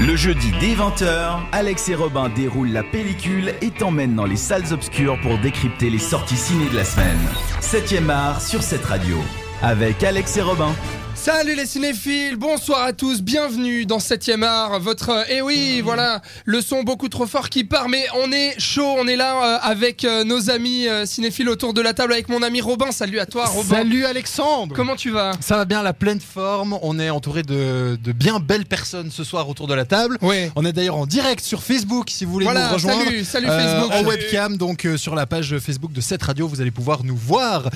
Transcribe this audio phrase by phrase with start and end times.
[0.00, 4.72] Le jeudi dès 20h, Alex et Robin déroulent la pellicule et t'emmènent dans les salles
[4.72, 7.18] obscures pour décrypter les sorties ciné de la semaine.
[7.60, 9.16] 7ème art sur cette radio.
[9.60, 10.72] Avec Alex et Robin.
[11.20, 15.26] Salut les cinéphiles, bonsoir à tous, bienvenue dans 7ème art, votre...
[15.28, 19.06] Eh oui, voilà, le son beaucoup trop fort qui part, mais on est chaud, on
[19.06, 22.42] est là euh, avec euh, nos amis euh, cinéphiles autour de la table, avec mon
[22.42, 23.76] ami Robin, salut à toi Robin.
[23.76, 25.32] Salut Alexandre Comment tu vas?
[25.40, 29.22] Ça va bien, la pleine forme, on est entouré de, de bien belles personnes ce
[29.24, 30.16] soir autour de la table.
[30.22, 30.50] Ouais.
[30.56, 33.04] On est d'ailleurs en direct sur Facebook si vous voulez Voilà, nous rejoindre.
[33.04, 33.92] salut, salut Facebook.
[33.92, 37.68] en webcam, donc sur la page Facebook de cette radio, vous allez pouvoir nous voir,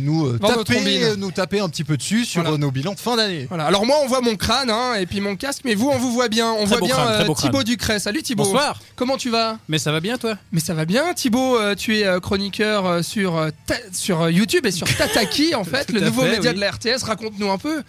[0.00, 2.58] nous, taper, nous taper un petit peu dessus sur Voilà.
[2.58, 3.46] nos bilans de fin d'année.
[3.48, 5.98] Voilà, alors moi on voit mon crâne hein, et puis mon casque, mais vous on
[5.98, 7.34] vous voit bien, on Très voit bien crâne, euh.
[7.34, 7.98] Thibaut Ducret.
[7.98, 8.44] Salut Thibaut.
[8.44, 8.80] Bonsoir.
[8.96, 9.58] Comment tu vas?
[9.68, 10.36] Mais ça va bien toi?
[10.52, 14.70] Mais ça va bien Thibaut, euh, tu es euh, chroniqueur sur, Ta- sur YouTube et
[14.70, 16.56] sur Tataki en fait, le nouveau fait, média oui.
[16.56, 17.82] de la RTS, raconte-nous un peu.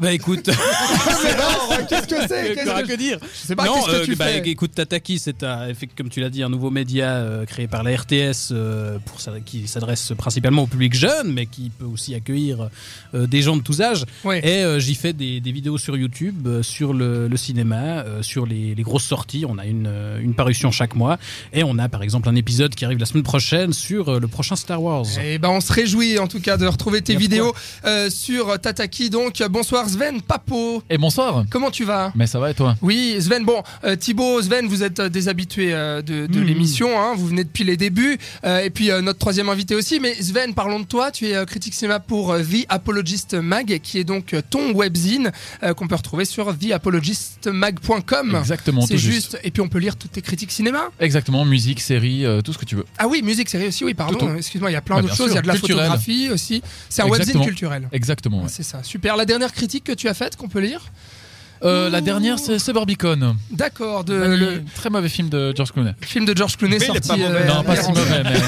[0.00, 0.50] Bah écoute,
[1.88, 4.04] Qu'est-ce que c'est Qu'est-ce quoi que- que dire Je sais pas, Non, qu'est-ce que euh,
[4.04, 7.44] tu bah, fais écoute, Tataki, c'est un, comme tu l'as dit, un nouveau média euh,
[7.46, 11.70] créé par la RTS euh, pour, ça- qui s'adresse principalement au public jeune, mais qui
[11.70, 12.68] peut aussi accueillir
[13.14, 14.04] euh, des gens de tous âges.
[14.42, 18.22] Et euh, j'y fais des, des vidéos sur YouTube, euh, sur le, le cinéma, euh,
[18.22, 19.44] sur les, les grosses sorties.
[19.48, 21.18] On a une, euh, une parution chaque mois.
[21.52, 24.28] Et on a par exemple un épisode qui arrive la semaine prochaine sur euh, le
[24.28, 25.04] prochain Star Wars.
[25.24, 29.10] Eh ben on se réjouit en tout cas de retrouver tes vidéos euh, sur Tataki.
[29.10, 30.82] Donc bonsoir Sven Papo.
[30.90, 31.44] Et bonsoir.
[31.50, 32.12] Comment tu vas?
[32.14, 32.76] Mais ça va et toi?
[32.82, 33.44] Oui, Sven.
[33.44, 36.44] Bon, euh, Thibaut, Sven, vous êtes euh, des habitués euh, de, de Mhm.
[36.46, 37.00] l'émission.
[37.00, 38.18] hein, vous venez depuis les débuts.
[38.44, 40.00] Euh, et puis notre troisième invité aussi.
[40.00, 41.10] Mais Sven, parlons de toi.
[41.10, 45.32] Tu es critique cinéma pour The Apologist Mag, qui est donc ton webzine
[45.76, 48.36] qu'on peut retrouver sur theapologistmag.com.
[48.36, 49.38] Exactement, C'est juste.
[49.44, 50.88] Et puis on peut lire toutes tes critiques cinéma.
[51.00, 52.84] Exactement, musique, série, tout ce que tu veux.
[52.98, 53.84] Ah oui, musique, série aussi.
[53.84, 54.36] Oui, pardon.
[54.36, 55.30] Excuse-moi, il y a plein Bah, d'autres choses.
[55.32, 55.78] Il y a de la culturel.
[55.84, 56.62] photographie aussi.
[56.88, 57.88] C'est un webzine culturel.
[57.92, 58.42] Exactement.
[58.42, 58.48] ouais.
[58.48, 59.16] C'est ça, super.
[59.16, 60.80] La dernière critique que tu as faite, qu'on peut lire
[61.62, 63.36] Euh, la dernière, c'est Barbicon.
[63.50, 65.92] D'accord, de le Très mauvais film de George Clooney.
[66.02, 67.08] film de George Clooney Mais il est sorti.
[67.22, 67.40] pas mauvais.
[67.40, 68.38] euh, non, pas si mauvais, mais,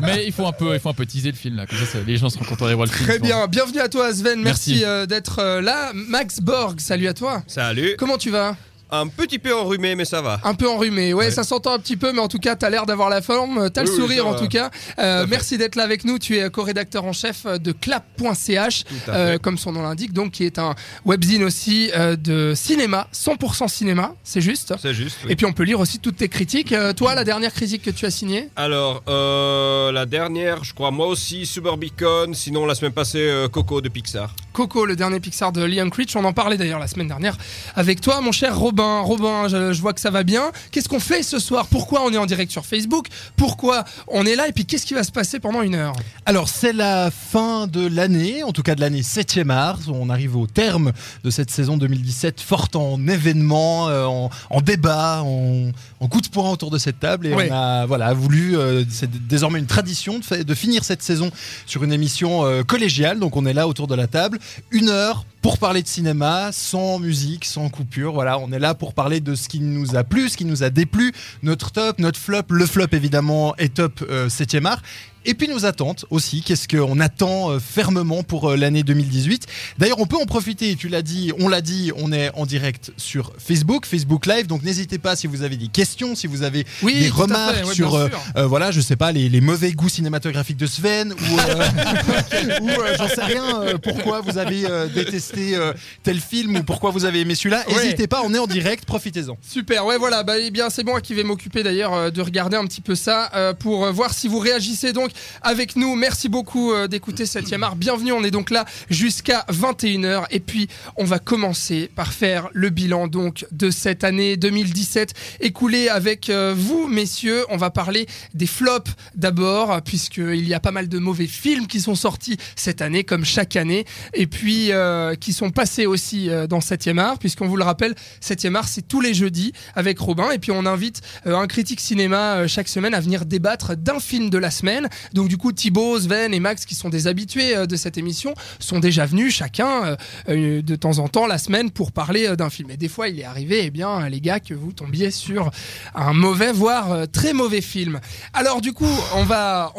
[0.06, 1.66] mais il faut un peu, il faut un peu teaser le film là.
[1.66, 3.06] Comme ça, les gens seront contents d'aller voir le film.
[3.08, 4.84] Très bien, bienvenue à toi Sven, merci, Merci.
[4.84, 5.92] euh, d'être euh, là.
[5.94, 7.42] Max Borg, salut à toi.
[7.46, 7.94] Salut.
[7.98, 8.54] Comment tu vas?
[8.90, 10.40] Un petit peu enrhumé, mais ça va.
[10.44, 11.30] Un peu enrhumé, ouais, Ouais.
[11.32, 13.82] ça s'entend un petit peu, mais en tout cas, t'as l'air d'avoir la forme, t'as
[13.82, 14.38] le Oui, sourire en va.
[14.38, 14.70] tout cas.
[14.98, 19.58] Euh, merci d'être là avec nous, tu es co-rédacteur en chef de clap.ch, euh, comme
[19.58, 20.74] son nom l'indique, donc qui est un
[21.04, 24.74] webzine aussi euh, de cinéma, 100% cinéma, c'est juste.
[24.80, 25.18] C'est juste.
[25.24, 25.32] oui.
[25.32, 26.72] Et puis on peut lire aussi toutes tes critiques.
[26.72, 28.48] Euh, toi, la dernière critique que tu as signée?
[28.56, 32.32] Alors, euh, la dernière, je crois, moi aussi, Suburbicon.
[32.34, 34.34] Sinon, la semaine passée, euh, Coco de Pixar.
[34.52, 36.14] Coco, le dernier Pixar de Liam Critch.
[36.16, 37.36] On en parlait d'ailleurs la semaine dernière
[37.74, 39.00] avec toi, mon cher Robin.
[39.00, 40.52] Robin, je, je vois que ça va bien.
[40.70, 41.66] Qu'est-ce qu'on fait ce soir?
[41.68, 43.06] Pourquoi on est en direct sur Facebook?
[43.36, 44.48] Pourquoi on est là?
[44.48, 45.94] Et puis qu'est-ce qui va se passer pendant une heure?
[46.26, 49.78] Alors c'est la fin de l'année, en tout cas de l'année 7e art.
[49.88, 50.92] On arrive au terme
[51.24, 55.70] de cette saison 2017 forte en événements, euh, en, en débats, en,
[56.00, 57.26] en coups de poing autour de cette table.
[57.28, 61.30] Et on a voilà, voulu, euh, c'est désormais une tradition de finir cette saison
[61.64, 63.20] sur une émission euh, collégiale.
[63.20, 64.38] Donc on est là autour de la table,
[64.70, 68.12] une heure pour parler de cinéma, sans musique, sans coupure.
[68.12, 70.64] Voilà, on est là pour parler de ce qui nous a plu, ce qui nous
[70.64, 71.12] a déplu,
[71.44, 72.42] notre top, notre flop.
[72.50, 74.82] Le flop évidemment est top euh, 7e art.
[75.28, 79.46] Et puis nos attentes aussi, qu'est-ce qu'on attend euh, fermement pour euh, l'année 2018.
[79.76, 82.92] D'ailleurs, on peut en profiter, tu l'as dit, on l'a dit, on est en direct
[82.96, 86.64] sur Facebook, Facebook Live, donc n'hésitez pas si vous avez des questions, si vous avez
[86.82, 89.88] Oui, des remarques ouais, sur, euh, euh, voilà, je sais pas, les, les mauvais goûts
[89.88, 95.58] cinématographiques de Sven, ou, euh, ou j'en sais rien, pourquoi vous avez détesté
[96.04, 97.64] tel film, ou pourquoi vous avez aimé celui-là.
[97.66, 97.82] Ouais.
[97.82, 99.36] N'hésitez pas, on est en direct, profitez-en.
[99.42, 102.64] Super, ouais voilà, bah eh bien c'est moi qui vais m'occuper d'ailleurs de regarder un
[102.64, 105.10] petit peu ça pour voir si vous réagissez donc
[105.42, 105.94] avec nous.
[105.94, 107.76] Merci beaucoup euh, d'écouter 7e art.
[107.76, 112.70] Bienvenue, on est donc là jusqu'à 21h et puis on va commencer par faire le
[112.70, 117.44] bilan donc de cette année 2017 écoulée avec euh, vous messieurs.
[117.50, 121.80] On va parler des flops d'abord puisqu'il y a pas mal de mauvais films qui
[121.80, 123.84] sont sortis cette année comme chaque année
[124.14, 128.54] et puis euh, qui sont passés aussi dans 7e art puisqu'on vous le rappelle 7e
[128.54, 132.68] art c'est tous les jeudis avec Robin et puis on invite un critique cinéma chaque
[132.68, 136.40] semaine à venir débattre d'un film de la semaine donc du coup Thibaut, Sven et
[136.40, 139.96] Max qui sont des habitués euh, de cette émission sont déjà venus chacun euh,
[140.28, 142.70] euh, de temps en temps la semaine pour parler d'un film.
[142.70, 145.50] Et des fois il est arrivé eh bien les gars que vous tombiez sur
[145.94, 148.00] un mauvais voire très mauvais film.
[148.32, 149.72] Alors du coup on va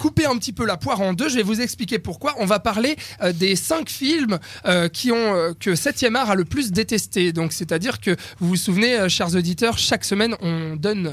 [0.00, 1.28] couper un petit peu la poire en deux.
[1.28, 2.34] Je vais vous expliquer pourquoi.
[2.38, 2.96] On va parler
[3.34, 7.32] des cinq films que 7e art a le plus détesté.
[7.32, 11.12] Donc c'est à dire que vous vous souvenez chers auditeurs chaque semaine on donne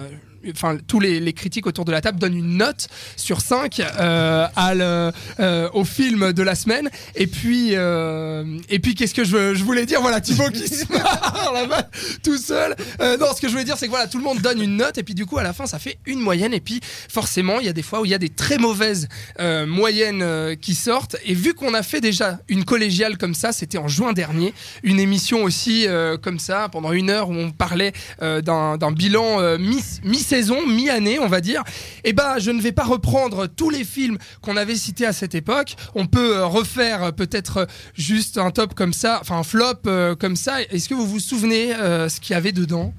[0.52, 4.48] enfin tous les, les critiques autour de la table donnent une note sur 5 euh,
[4.56, 6.90] à le, euh, au film de la semaine.
[7.16, 10.02] Et puis, euh, et puis qu'est-ce que je, voulais dire?
[10.02, 11.90] Voilà, Thibaut qui se marre là-bas
[12.24, 12.76] tout seul.
[13.00, 14.98] Non, ce que je voulais dire, c'est que voilà, tout le monde donne une note
[14.98, 16.54] et puis du coup, à la fin, ça fait une moyenne.
[16.54, 16.80] Et puis,
[17.10, 19.08] forcément, il y a des fois où il y a des très mauvaises
[19.68, 21.16] moyennes qui sortent.
[21.26, 24.54] Et vu qu'on a fait déjà une collégiale comme ça, c'était en juin dernier,
[24.84, 25.86] une émission aussi
[26.22, 29.82] comme ça pendant une heure où on parlait d'un bilan mi-
[30.32, 31.64] mi-saison, mi-année, on va dire.
[32.04, 35.36] Et ben, je ne vais pas reprendre tous les films qu'on avait cités à cette
[35.36, 35.76] époque.
[35.94, 39.82] On peut euh, refaire euh, peut-être euh, juste un top comme ça, enfin un flop
[40.20, 40.62] comme ça.
[40.62, 42.94] Est-ce que vous vous souvenez ce qu'il y avait dedans?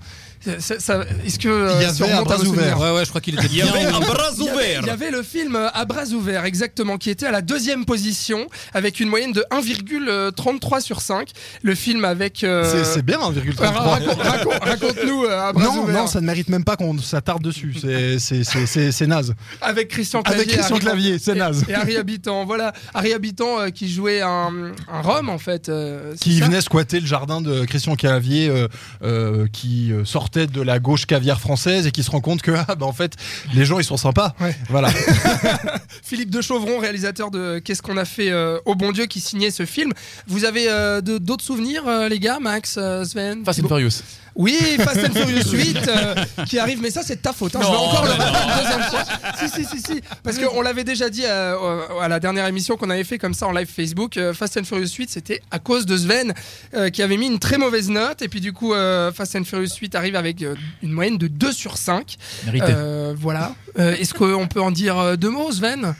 [0.46, 2.78] Est-ce que euh, Il y avait à bras ouverts.
[2.80, 4.80] Ouais, ouais, je crois qu'il était Il y avait un bras il y, avait, ouvert.
[4.82, 7.84] il y avait le film euh, À bras ouverts, exactement, qui était à la deuxième
[7.84, 11.30] position, avec une moyenne de 1,33 sur 5.
[11.62, 12.44] Le film avec...
[12.44, 13.62] euh, C'est- bien, 1,33.
[13.62, 16.96] euh, raconte- raconte- Raconte-nous À bras Non, ouverts, non, ça ne mérite même pas qu'on
[16.98, 17.74] s'attarde dessus.
[17.80, 19.34] C'est- C'est c'est- c'est- c'est naze.
[19.60, 20.42] avec Christian Clavier.
[20.42, 21.64] Avec Christian Clavier, c'est naze.
[21.68, 22.72] Et Harry Habitant, voilà.
[22.94, 25.68] Harry Habitant euh, qui jouait un, un Rome, en fait.
[25.68, 28.68] euh, Qui venait squatter le jardin de Christian Clavier, euh,
[29.02, 32.52] euh, qui euh, sortait de la gauche caviar française et qui se rend compte que,
[32.52, 33.14] ah, bah, en fait,
[33.54, 34.34] les gens, ils sont sympas.
[34.40, 34.56] Ouais.
[34.68, 34.88] Voilà.
[36.02, 39.50] Philippe de Chauvron, réalisateur de Qu'est-ce qu'on a fait euh, au bon Dieu, qui signait
[39.50, 39.92] ce film.
[40.26, 44.02] Vous avez euh, de- d'autres souvenirs, euh, les gars, Max, euh, Sven Fast and Furious.
[44.34, 46.14] Oui, Fast and Furious 8 euh,
[46.46, 47.54] qui arrive, mais ça c'est de ta faute.
[47.56, 47.60] hein.
[47.62, 49.04] Je vais Non, encore le mais refaire une deuxième fois.
[49.38, 50.00] Si, si, si, si.
[50.22, 53.46] Parce qu'on l'avait déjà dit euh, à la dernière émission qu'on avait fait comme ça
[53.46, 54.16] en live Facebook.
[54.16, 56.32] euh, Fast and Furious 8, c'était à cause de Sven
[56.74, 58.22] euh, qui avait mis une très mauvaise note.
[58.22, 61.26] Et puis du coup, euh, Fast and Furious 8 arrive avec euh, une moyenne de
[61.28, 62.16] 2 sur 5.
[62.46, 62.66] Mérité.
[62.70, 63.54] Euh, voilà.
[63.78, 65.94] Euh, Est-ce qu'on peut en dire euh, deux mots, Sven?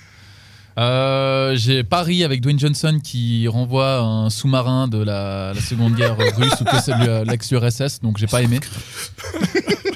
[0.79, 6.17] Euh, J'ai Paris avec Dwayne Johnson qui renvoie un sous-marin de la, la Seconde Guerre
[6.37, 8.61] russe ou que lui, l'ex-URSS, donc j'ai pas aimé.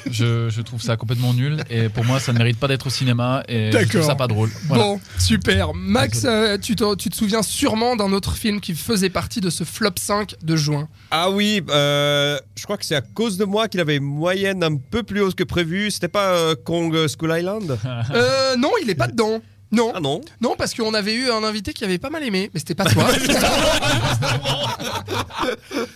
[0.09, 2.89] Je, je trouve ça complètement nul et pour moi ça ne mérite pas d'être au
[2.89, 4.49] cinéma et je trouve ça pas drôle.
[4.65, 4.83] Voilà.
[4.83, 5.73] Bon, super.
[5.73, 9.49] Max, euh, tu, te, tu te souviens sûrement d'un autre film qui faisait partie de
[9.49, 10.87] ce flop 5 de juin.
[11.11, 14.63] Ah oui, euh, je crois que c'est à cause de moi qu'il avait une moyenne
[14.63, 15.91] un peu plus haute que prévu.
[15.91, 17.77] C'était pas euh, Kong School Island?
[18.13, 19.41] Euh, non, il est pas dedans.
[19.71, 22.49] Non, Ah non non, parce qu'on avait eu un invité qui avait pas mal aimé,
[22.53, 23.05] mais c'était pas toi.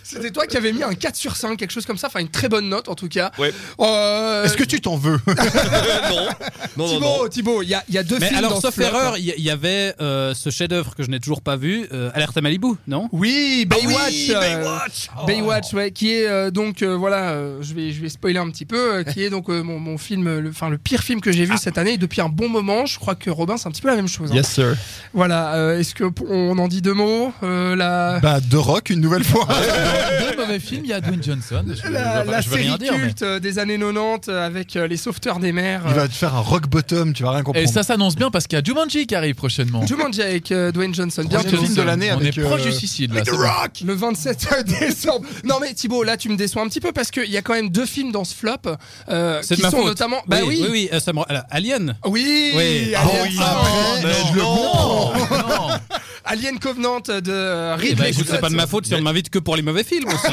[0.02, 2.28] c'était toi qui avais mis un 4 sur 5, quelque chose comme ça, enfin une
[2.28, 3.30] très bonne note en tout cas.
[3.38, 3.52] Ouais.
[3.80, 5.18] Euh, Est-ce que tu t'en veux?
[5.26, 5.34] Non,
[6.76, 6.88] non, non, non.
[6.88, 8.74] Thibaut, Thibaut, il y a, il y a deux Mais films alors, dans ce sauf
[8.74, 8.84] flop.
[8.84, 11.86] erreur, il y, il y avait euh, ce chef-d'œuvre que je n'ai toujours pas vu,
[11.92, 13.08] euh, Alerte à Malibu, non?
[13.12, 13.96] Oui, Baywatch.
[13.98, 15.08] Ah oui, euh, Baywatch.
[15.26, 18.50] Baywatch, ouais, qui est euh, donc euh, voilà, euh, je vais je vais spoiler un
[18.50, 21.20] petit peu, euh, qui est donc euh, mon, mon film, le, enfin le pire film
[21.20, 22.86] que j'ai vu cette année et depuis un bon moment.
[22.86, 24.30] Je crois que Robin c'est un petit peu la même chose.
[24.30, 24.34] hein.
[24.34, 24.74] Yes, sir.
[25.14, 28.90] Voilà, euh, est-ce que p- on en dit deux mots euh, La Bah, De Rock,
[28.90, 29.46] une nouvelle fois.
[30.30, 31.64] Deux mauvais films, il y a Dwayne Johnson.
[31.66, 32.94] Je, la, je- la je veux série dire.
[32.94, 35.82] culte euh, des années 90 euh, avec euh, les sauveteurs des mers.
[35.88, 37.58] Il va te faire un rock bottom, tu vas rien comprendre.
[37.66, 39.86] Et ça s'annonce bien parce qu'il y a Jumanji qui arrive prochainement.
[39.86, 41.22] Jumanji avec euh, Dwayne Johnson.
[41.28, 41.64] Troisième Bientôt.
[41.64, 43.22] film de l'année On avec, est proche du suicide là.
[43.30, 43.82] Rock.
[43.84, 44.48] Le 27
[44.80, 45.26] décembre.
[45.44, 47.54] Non mais Thibaut, là tu me déçois un petit peu parce qu'il y a quand
[47.54, 48.50] même deux films dans ce flop
[49.08, 49.86] euh, C'est qui de ma sont faute.
[49.86, 50.18] notamment.
[50.26, 50.58] Bah oui.
[50.62, 51.96] oui, oui, euh, ça me- alors, Alien.
[52.06, 52.94] Oui, Oui.
[52.94, 53.36] Alien, Ah oui.
[53.52, 55.68] Après, mais je le non, comprends.
[55.68, 55.74] non.
[56.24, 59.02] Alien Covenant de euh, Eh Ridley ben, écoute, c'est pas de ma faute si on
[59.02, 60.32] m'invite que pour les mauvais films aussi.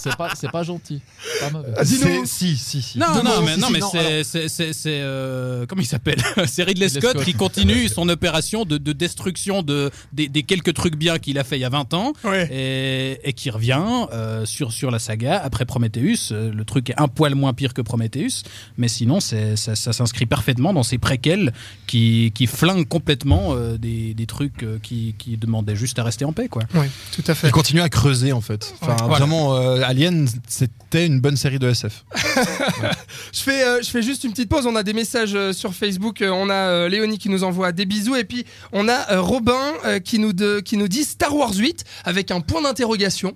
[0.00, 1.00] C'est pas- pas, pas gentil.
[1.40, 1.68] Pas mauvais.
[1.84, 2.24] Dis-nous.
[2.24, 2.98] C'est- Si, si, si.
[2.98, 5.86] Non, non, mais, si, non, si, mais non, c'est, c'est, c'est, c'est, euh, comment il
[5.86, 7.24] s'appelle C'est Ridley Ridley Scott, Scott.
[7.24, 11.44] qui continue son opération de, de destruction de, des, des quelques trucs bien qu'il a
[11.44, 12.48] fait il y a 20 ans Ouais.
[12.52, 13.82] et, et qui revient
[14.12, 16.32] euh, sur, sur la saga après Prometheus.
[16.32, 18.42] Euh, Le truc est un poil moins pire que Prometheus,
[18.76, 21.52] mais sinon ça, ça s'inscrit parfaitement dans ces préquels
[21.88, 26.24] qui, qui flinguent complètement euh, des, des trucs euh, qui, qui demandaient juste à rester
[26.24, 26.46] en paix.
[26.48, 26.62] Quoi.
[26.74, 27.48] Oui, tout à fait.
[27.48, 28.72] Il continue à creuser en fait.
[28.80, 29.16] Enfin, Ouais, voilà.
[29.24, 32.04] vraiment, euh, Alien, c'était une bonne série de SF.
[33.32, 34.66] Je fais, euh, je fais juste une petite pause.
[34.66, 36.22] On a des messages sur Facebook.
[36.26, 38.16] On a euh, Léonie qui nous envoie des bisous.
[38.16, 41.52] Et puis, on a euh, Robin euh, qui, nous de- qui nous dit Star Wars
[41.54, 43.34] 8 avec un point d'interrogation.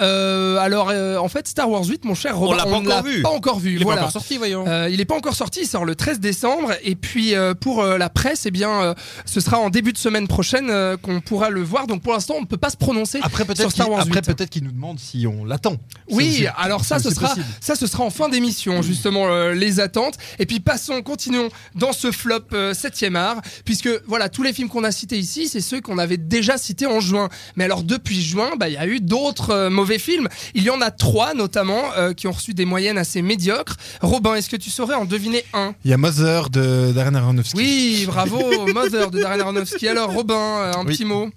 [0.00, 3.02] Euh, alors, euh, en fait, Star Wars 8, mon cher Robin, l'a pas ne encore
[3.04, 3.22] vu.
[3.22, 3.74] pas encore vu.
[3.76, 4.00] Il est voilà.
[4.02, 4.64] pas encore sorti, voyons.
[4.66, 6.72] Euh, il n'est pas encore sorti, il sort le 13 décembre.
[6.82, 9.98] Et puis euh, pour euh, la presse, eh bien, euh, ce sera en début de
[9.98, 11.86] semaine prochaine euh, qu'on pourra le voir.
[11.86, 13.18] Donc pour l'instant, on ne peut pas se prononcer.
[13.22, 14.26] Après, Sur peut-être Star qu'il Wars après, 8.
[14.34, 15.76] peut-être qu'il nous demande si on l'attend.
[16.10, 17.46] Oui, alors ça, ce sera, possible.
[17.60, 20.16] ça, ce sera en fin d'émission, justement, euh, les attentes.
[20.38, 24.84] Et puis passons, continuons dans ce flop 7e art, puisque voilà, tous les films qu'on
[24.84, 27.28] a cités ici, c'est ceux qu'on avait déjà cités en juin.
[27.56, 30.28] Mais alors depuis juin, bah, il y a eu d'autres euh, mauvais films.
[30.54, 33.76] Il y en a trois, notamment, euh, qui ont reçu des moyennes assez médiocres.
[34.00, 35.74] Robin, est-ce que tu saurais en deviner un?
[35.84, 37.56] Il y a Mother de Darren Aronofsky.
[37.56, 39.88] Oui, bravo, Mother de Darren Aronofsky.
[39.88, 40.92] Alors Robin, euh, un Oui.
[40.92, 41.28] petit mot.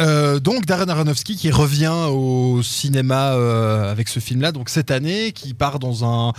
[0.00, 5.32] Euh, donc Darren Aronofsky qui revient au cinéma euh, avec ce film-là, donc cette année,
[5.32, 6.32] qui part dans un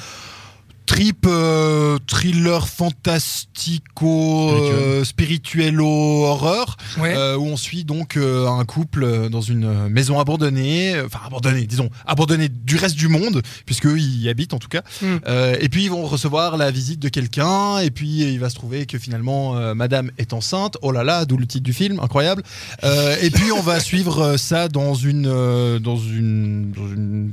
[0.86, 5.86] trip euh, thriller fantastico euh, spirituello
[6.26, 7.14] horreur Ouais.
[7.16, 11.06] euh, où on suit donc euh, un couple euh, dans une euh, maison abandonnée euh,
[11.08, 14.82] enfin abandonnée disons abandonnée du reste du monde puisque eux y habitent en tout cas
[15.02, 15.16] Mm.
[15.28, 18.56] Euh, et puis ils vont recevoir la visite de quelqu'un et puis il va se
[18.56, 22.00] trouver que finalement euh, madame est enceinte oh là là d'où le titre du film
[22.00, 22.44] incroyable
[22.84, 27.32] Euh, et puis on va suivre euh, ça dans une euh, dans une dans une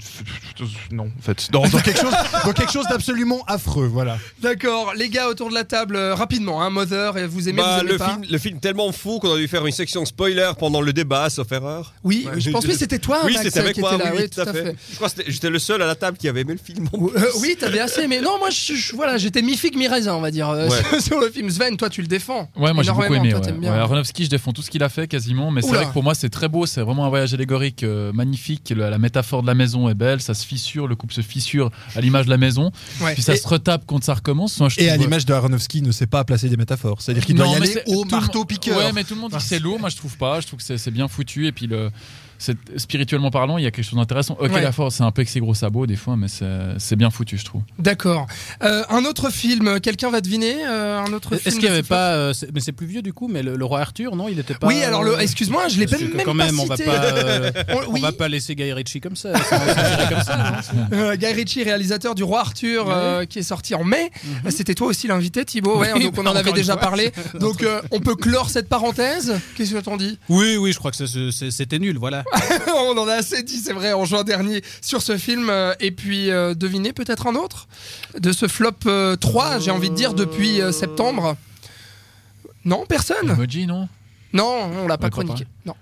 [0.91, 5.09] non en fait dans, dans quelque chose dans quelque chose d'absolument affreux voilà D'accord, les
[5.09, 7.93] gars autour de la table, euh, rapidement, hein, Mother, et vous aimez, Bah, vous aimez
[7.93, 10.81] le, pas film, le film tellement fou qu'on a dû faire une section spoiler pendant
[10.81, 11.95] le débat, sauf erreur.
[12.05, 12.41] Oui, Ouais.
[12.41, 14.13] je pense que c'était toi, oui, Max, c'était avec qui moi, était là.
[14.17, 14.75] oui, tout à fait.
[14.91, 16.89] Je crois que c'était- j'étais le seul à la table qui avait aimé le film.
[16.93, 20.21] en Euh, oui, t'avais assez, mais non, moi, je, je- voilà, j'étais mi-figue, mi-raisin, on
[20.21, 21.01] va dire, euh, Ouais.
[21.01, 21.49] sur le film.
[21.51, 22.49] Sven, toi, tu le défends.
[22.57, 23.31] Ouais, moi j'ai beaucoup Énormément, aimé.
[23.31, 23.47] toi, Ouais.
[23.47, 23.73] t'aimes bien.
[23.73, 25.79] Ouais, Aronofsky, je défends tout ce qu'il a fait quasiment, mais c'est Oula.
[25.81, 28.71] vrai que pour moi c'est très beau, c'est vraiment un voyage allégorique euh, magnifique.
[28.75, 31.71] Le- la métaphore de la maison est belle, ça se fissure, le couple se fissure
[31.95, 32.71] à l'image de la maison,
[33.01, 33.15] Ouais.
[33.15, 34.59] puis ça Et- se retape quand ça recommence.
[34.61, 37.13] Moi, je et à l'image de Aronofsky il ne sait pas placer des métaphores c'est
[37.13, 39.15] à dire qu'il doit y aller au tout le marteau monde- piqueur Ouais, mais tout
[39.15, 39.79] le monde dit que c'est lourd.
[39.81, 40.41] Moi, je trouve pas.
[40.41, 41.47] Je trouve que c'est bien foutu.
[41.47, 41.91] Et puis, le,
[42.77, 44.37] spirituellement parlant, il y a quelque chose d'intéressant.
[44.41, 44.63] Ok, Ouais.
[44.63, 47.39] la force, c'est un peu avec ses gros sabots des fois, mais c'est bien foutu,
[47.39, 47.63] je trouve.
[47.79, 48.27] D'accord.
[48.63, 51.83] Euh, un autre film, quelqu'un va deviner euh, un autre film Est-ce qu'il n'y avait
[51.83, 52.13] pas.
[52.15, 54.55] euh, mais c'est plus vieux du coup, mais le, le roi Arthur, non Il était
[54.55, 54.67] pas.
[54.67, 56.89] Oui, alors le, excuse-moi, je l'ai même, que même quand pas même, on va cité.
[56.91, 57.51] pas, euh,
[57.89, 58.01] on oui.
[58.01, 59.33] va pas laisser Guy Ritchie comme ça.
[59.33, 60.61] comme ça,
[60.93, 64.11] Euh, Guy Ritchie, réalisateur du Roi Arthur, euh, qui est sorti en mai.
[64.45, 64.51] Mhm.
[64.51, 65.79] C'était toi aussi l'invité, Thibaut.
[65.79, 66.83] Ouais, Oui, donc on en avait déjà fois.
[66.83, 67.13] parlé.
[67.41, 69.35] Donc euh, on peut clore cette parenthèse.
[69.57, 70.19] Qu'est-ce que t'en dis?
[70.29, 72.25] Oui, oui, je crois que c'était nul, voilà.
[72.69, 75.51] On en a assez dit, c'est vrai, en juin dernier sur ce film.
[75.51, 77.69] Euh, Et puis euh, devinez peut-être un autre
[78.19, 81.37] de ce flop euh, 3, j'ai envie de dire, depuis euh, septembre.
[82.65, 83.31] Non, personne?
[83.31, 83.89] Emoji, non?
[84.33, 85.47] Non, on l'a pas chroniqué.
[85.67, 85.75] Non.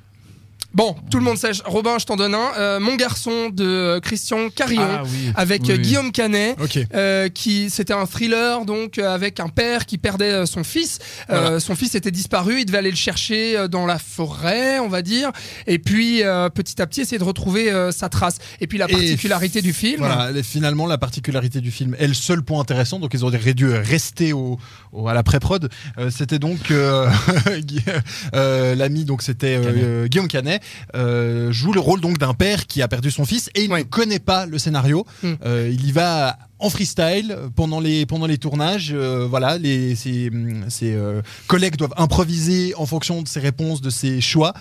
[0.73, 1.51] Bon, tout le monde sait.
[1.65, 2.53] Robin, je t'en donne un.
[2.57, 4.83] Euh, Mon garçon de Christian Carillon.
[4.89, 5.33] Ah oui.
[5.35, 5.79] Avec Oui.
[5.81, 6.57] Guillaume Canet,
[6.95, 10.99] euh, qui c'était un thriller donc euh, avec un père qui perdait son fils.
[11.31, 15.03] Euh, Son fils était disparu, il devait aller le chercher dans la forêt, on va
[15.03, 15.31] dire,
[15.67, 16.23] et puis
[16.55, 18.39] petit à petit essayer de retrouver sa trace.
[18.61, 19.99] Et puis la Et particularité du film.
[19.99, 23.69] Voilà, finalement, la particularité du film est le seul point intéressant, donc ils auraient dû
[23.73, 24.59] rester au,
[24.93, 25.69] au- à la pré-prod.
[26.11, 26.71] C'était donc
[28.33, 30.60] l'ami, donc c'était euh, Canet.
[30.95, 33.71] Euh, euh, joue le rôle donc d'un père qui a perdu son fils et il
[33.73, 33.81] Ouais.
[33.81, 35.07] ne connaît pas le scénario.
[35.23, 35.35] Hmm.
[35.45, 38.91] Euh, il y va en freestyle pendant les pendant les tournages.
[38.93, 40.31] euh, voilà, les ses,
[40.69, 40.99] ses,
[41.47, 44.53] collègues doivent improviser en fonction de ses réponses, de ses choix.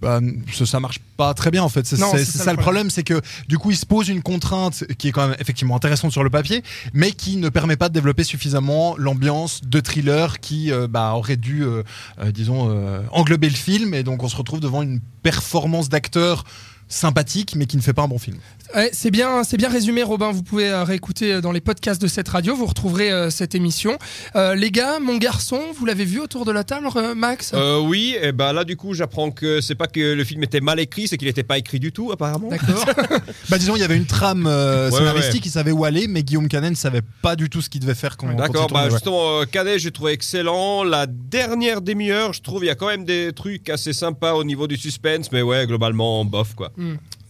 [0.00, 0.20] Bah,
[0.52, 1.86] ça, ça marche pas très bien en fait.
[1.86, 5.08] C'est ça ça, le problème, c'est que du coup il se pose une contrainte qui
[5.08, 6.62] est quand même effectivement intéressante sur le papier,
[6.94, 11.36] mais qui ne permet pas de développer suffisamment l'ambiance de thriller qui euh, bah, aurait
[11.36, 11.82] dû, euh,
[12.20, 12.70] euh, disons,
[13.12, 13.94] englober le film.
[13.94, 16.44] Et donc on se retrouve devant une performance d'acteur
[16.88, 18.36] sympathique, mais qui ne fait pas un bon film.
[18.74, 20.30] Ouais, c'est bien, c'est bien résumé, Robin.
[20.30, 22.54] Vous pouvez euh, réécouter euh, dans les podcasts de cette radio.
[22.54, 23.98] Vous retrouverez euh, cette émission.
[24.36, 27.50] Euh, les gars, mon garçon, vous l'avez vu autour de la table, euh, Max?
[27.54, 30.60] Euh, oui, et ben là du coup j'apprends que c'est pas que le film était
[30.60, 32.48] mal écrit, c'est qu'il était pas écrit du tout apparemment.
[32.48, 32.84] D'accord.
[33.48, 35.48] Bah disons, il y avait une trame euh, Ouais, scénaristique, ouais.
[35.48, 37.94] il savait où aller, mais Guillaume Canet ne savait pas du tout ce qu'il devait
[37.94, 40.84] faire quand, D'accord, bah justement, euh, Cadet, j'ai trouvé excellent.
[40.84, 44.44] La dernière demi-heure, je trouve, il y a quand même des trucs assez sympas au
[44.44, 46.70] niveau du suspense, mais ouais, globalement, bof quoi.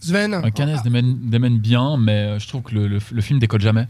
[0.01, 3.87] Sven Un Canet démène, démène bien, mais euh, je trouve que le, film décolle jamais.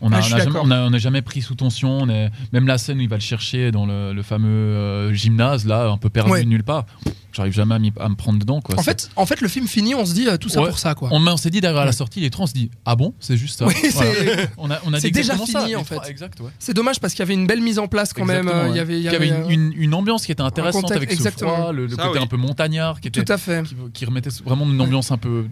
[0.00, 1.98] On Ah, a- je suis on a jamais- pris sous tension.
[2.02, 5.12] on est- même la scène où il va le chercher dans le, le fameux euh,
[5.14, 6.44] gymnase, là, un peu perdu Ouais.
[6.44, 6.84] nulle part.
[7.32, 8.60] J'arrive jamais à, me prendre dedans.
[8.62, 8.78] Quoi.
[8.78, 10.68] En fait, en fait, le film finit, on se dit euh, tout ça Ouais.
[10.68, 11.10] pour ça, quoi.
[11.12, 13.58] on, s'est dit derrière la sortie, les trois, on se dit Ah bon, c'est juste
[13.58, 13.66] ça.
[13.66, 14.12] Oui, Voilà.
[14.14, 15.98] c'est- On a, on a c'est dit déjà ça, fini, en fait.
[16.08, 16.50] Exact, ouais.
[16.58, 18.48] C'est dommage parce qu'il y avait une belle mise en place quand même.
[18.48, 20.96] Exactement, euh, Il y avait, il y une, une- une ambiance qui était intéressante contexte-
[20.96, 21.56] avec ce exactement.
[21.56, 22.24] froid, le, le Ça, côté oui.
[22.24, 23.62] un peu montagnard qui, Tout était, à fait.
[23.64, 25.46] qui, qui remettait vraiment une ambiance un peu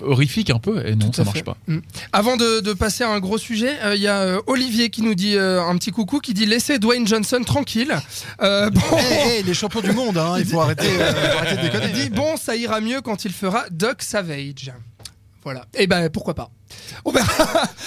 [0.00, 1.42] horrifique un peu et non ça marche fait.
[1.44, 1.56] pas.
[2.12, 5.02] Avant de, de passer à un gros sujet, euh, il y a euh, Olivier qui
[5.02, 7.94] nous dit euh, un petit coucou, qui dit laissez Dwayne Johnson tranquille.
[8.42, 11.86] Euh, bon, Eh, eh, les champions du monde, hein, il faut arrêter, euh, de déconner.
[11.88, 14.72] il dit bon, ça ira mieux quand il fera Doc Savage.
[15.44, 15.66] Voilà.
[15.74, 16.50] Et ben pourquoi pas.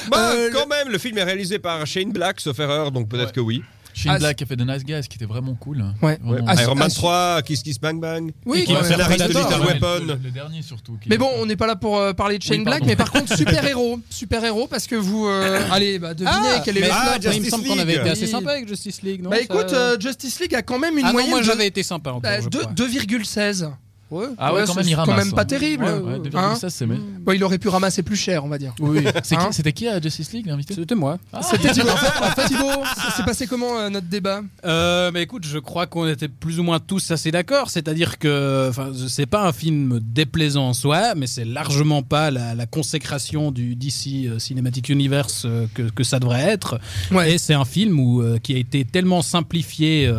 [0.09, 3.27] Bah, Euh, quand même, le film est réalisé par Shane Black, sauf erreur, donc peut-être
[3.27, 3.33] Ouais.
[3.33, 3.63] que oui.
[3.97, 5.83] Shane Ah, Black a fait The Nice Guys qui était vraiment cool.
[6.03, 6.19] Ouais.
[6.23, 6.53] Vraiment.
[6.53, 8.31] Iron Man ah, 3, Kiss Kiss Bang Bang.
[8.45, 10.05] Oui, qui ouais, va de Little Weapon.
[10.05, 10.97] Le, le dernier surtout.
[11.01, 12.95] qui- Mais bon, on n'est pas là pour euh, parler de Shane Oui, Black, mais
[12.95, 13.99] par contre, super-héros.
[14.09, 15.27] Super-héros, parce que vous.
[15.27, 17.93] euh, allez, bah, devinez Ah, quel est le ah, il me Justice semble qu'on avait
[17.93, 18.01] League.
[18.01, 20.77] été assez sympa avec Justice League, non Bah ça- écoute, euh, Justice League a quand
[20.79, 22.11] même une ah non, moyenne moi de- j'avais été sympa.
[22.11, 22.71] encore, bah, je de- crois.
[22.73, 23.71] 2,16.
[24.09, 24.25] Ouais.
[24.37, 25.25] Ah ouais, Ouais, quand c'est même, il quand ramasse.
[25.25, 25.47] même pas ouais.
[25.47, 25.83] terrible.
[25.83, 26.95] Ouais, ouais, 2,16, c'est mais.
[27.19, 28.73] Bon, il aurait pu ramasser plus cher, on va dire.
[28.79, 30.73] Oui, Hein C'était qui à Justice League l'invité?
[30.75, 31.17] C'était moi.
[31.41, 31.89] C'était Thibaut.
[31.89, 32.83] En fait, Thibaut,
[33.15, 34.41] c'est passé comment euh, notre débat?
[34.65, 37.69] Euh, mais écoute, je crois qu'on était plus ou moins tous assez d'accord.
[37.69, 42.55] C'est-à-dire que, enfin, c'est pas un film déplaisant en soi, mais c'est largement pas la,
[42.55, 46.79] la consécration du DC euh, Cinematic Universe euh, que, que ça devrait être.
[47.11, 47.33] Ouais.
[47.33, 50.09] Et c'est un film où, euh, qui a été tellement simplifié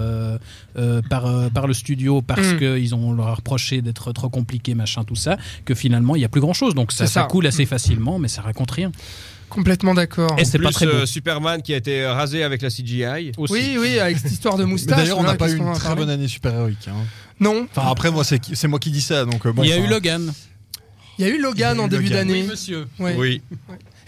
[0.78, 2.58] euh, euh, par, euh, par le studio parce Mm.
[2.58, 6.28] qu'ils ont leur reproché d'être trop compliqué, machin, tout ça, que finalement il y a
[6.28, 6.74] plus grand-chose.
[6.74, 7.26] Donc ça, ça ça.
[7.26, 8.92] coule assez facilement, mais ça raconte rien.
[9.48, 10.36] Complètement d'accord.
[10.38, 13.32] Et c'est Plus pas très euh, Superman qui a été rasé avec la CGI.
[13.38, 13.52] aussi.
[13.52, 14.98] Oui, oui, avec cette histoire de moustache.
[14.98, 16.86] D'ailleurs, on n'a pas eu une très bonne année super-héroïque.
[16.88, 17.04] hein.
[17.40, 19.24] Non, Enfin, après, moi, c'est c'est moi qui dis ça.
[19.24, 20.32] Donc, bon, il y a enfin, eu Logan.
[21.18, 22.42] il y a eu Logan en début d'année.
[22.44, 22.86] monsieur.
[22.98, 23.14] Ouais.
[23.18, 23.42] Oui.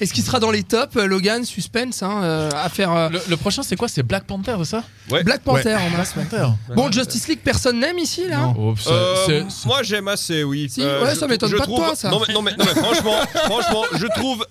[0.01, 3.21] Est-ce qu'il sera dans les tops euh, Logan, suspense, hein, euh, à faire euh, Le,
[3.29, 3.87] le prochain, c'est quoi?
[3.87, 4.85] C'est Black Panther, c'est ça?
[5.11, 5.23] Ouais.
[5.23, 6.15] Black Panther en masse.
[6.17, 6.25] ouais.
[6.25, 6.49] Panther.
[6.75, 8.55] Bon, Justice League, personne n'aime ici, là Non.
[8.59, 10.69] Oh, ça- Euh, c'est- c'est- moi j'aime assez, oui.
[10.71, 12.09] Si, ouais, ça je- m'étonne je pas de trouve- toi, ça.
[12.11, 13.15] Non mais, non, mais, non, mais franchement,
[13.45, 14.47] franchement, je trouve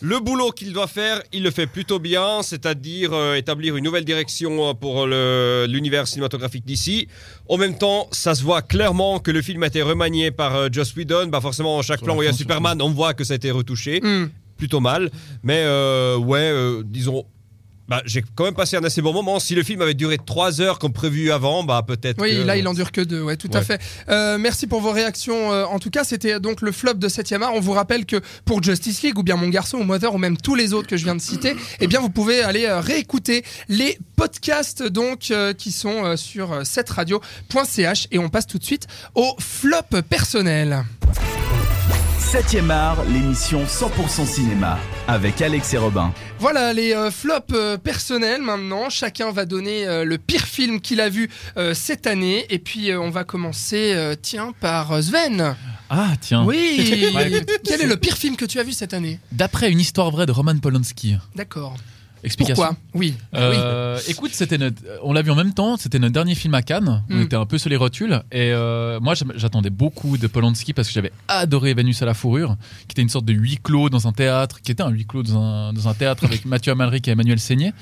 [0.00, 4.04] le boulot qu'il doit faire, il le fait plutôt bien, c'est-à-dire euh, établir une nouvelle
[4.04, 7.08] direction euh, pour le- l'univers cinématographique d'ici.
[7.48, 10.68] En même temps, ça se voit clairement que le film a été remanié par euh,
[10.72, 11.26] Joss Whedon.
[11.28, 13.24] Bah forcément, chaque Sur plan la où il y a fin, Superman, on voit que
[13.24, 14.26] ça a été retouché, Hmm.
[14.56, 15.10] Plutôt mal.
[15.42, 17.24] Mais euh, ouais, euh, disons.
[17.88, 19.38] Bah, j'ai quand même passé un assez bon moment.
[19.38, 22.20] Si le film avait duré 3 heures comme prévu avant, bah peut-être.
[22.20, 23.80] Oui, que- là, il en dure que deux, ouais, tout à fait.
[24.08, 25.52] Euh, merci pour vos réactions.
[25.52, 27.52] euh, en tout cas, c'était donc le flop de 7 art.
[27.54, 30.36] On vous rappelle que pour Justice League, ou bien Mon Garçon, ou Mother, ou même
[30.36, 33.44] tous les autres que je viens de citer, eh bien, vous pouvez aller euh, réécouter
[33.68, 38.08] les podcasts donc qui sont sur euh, setradio.ch.
[38.10, 40.82] Et on passe tout de suite au flop personnel.
[42.18, 46.12] 7ème art, l'émission 100% cinéma, avec Alex et Robin.
[46.38, 48.90] Voilà les euh, flops euh, personnels maintenant.
[48.90, 52.44] Chacun va donner euh, le pire film qu'il a vu euh, cette année.
[52.50, 55.54] Et puis euh, on va commencer, euh, tiens, par Sven.
[55.90, 56.44] Ah, tiens.
[56.44, 57.06] Oui.
[57.16, 57.30] Ouais.
[57.64, 59.20] Quel est le pire film que tu as vu cette année?
[59.32, 61.16] D'après une histoire vraie de Roman Polanski.
[61.34, 61.76] D'accord.
[62.24, 62.62] Explication.
[62.64, 63.14] Pourquoi Oui.
[63.32, 63.38] Oui.
[63.38, 65.76] Euh, Écoute, c'était notre, on l'a vu en même temps.
[65.76, 67.02] C'était notre dernier film à Cannes.
[67.10, 67.22] On Mm.
[67.22, 68.22] était un peu sur les rotules.
[68.32, 72.56] Et euh, moi, j'attendais beaucoup de Polanski parce que j'avais adoré Vénus à la fourrure,
[72.88, 75.22] qui était une sorte de huis clos dans un théâtre, qui était un huis clos
[75.22, 77.72] dans un, dans un théâtre avec Mathieu Amalric et Emmanuel Seigné.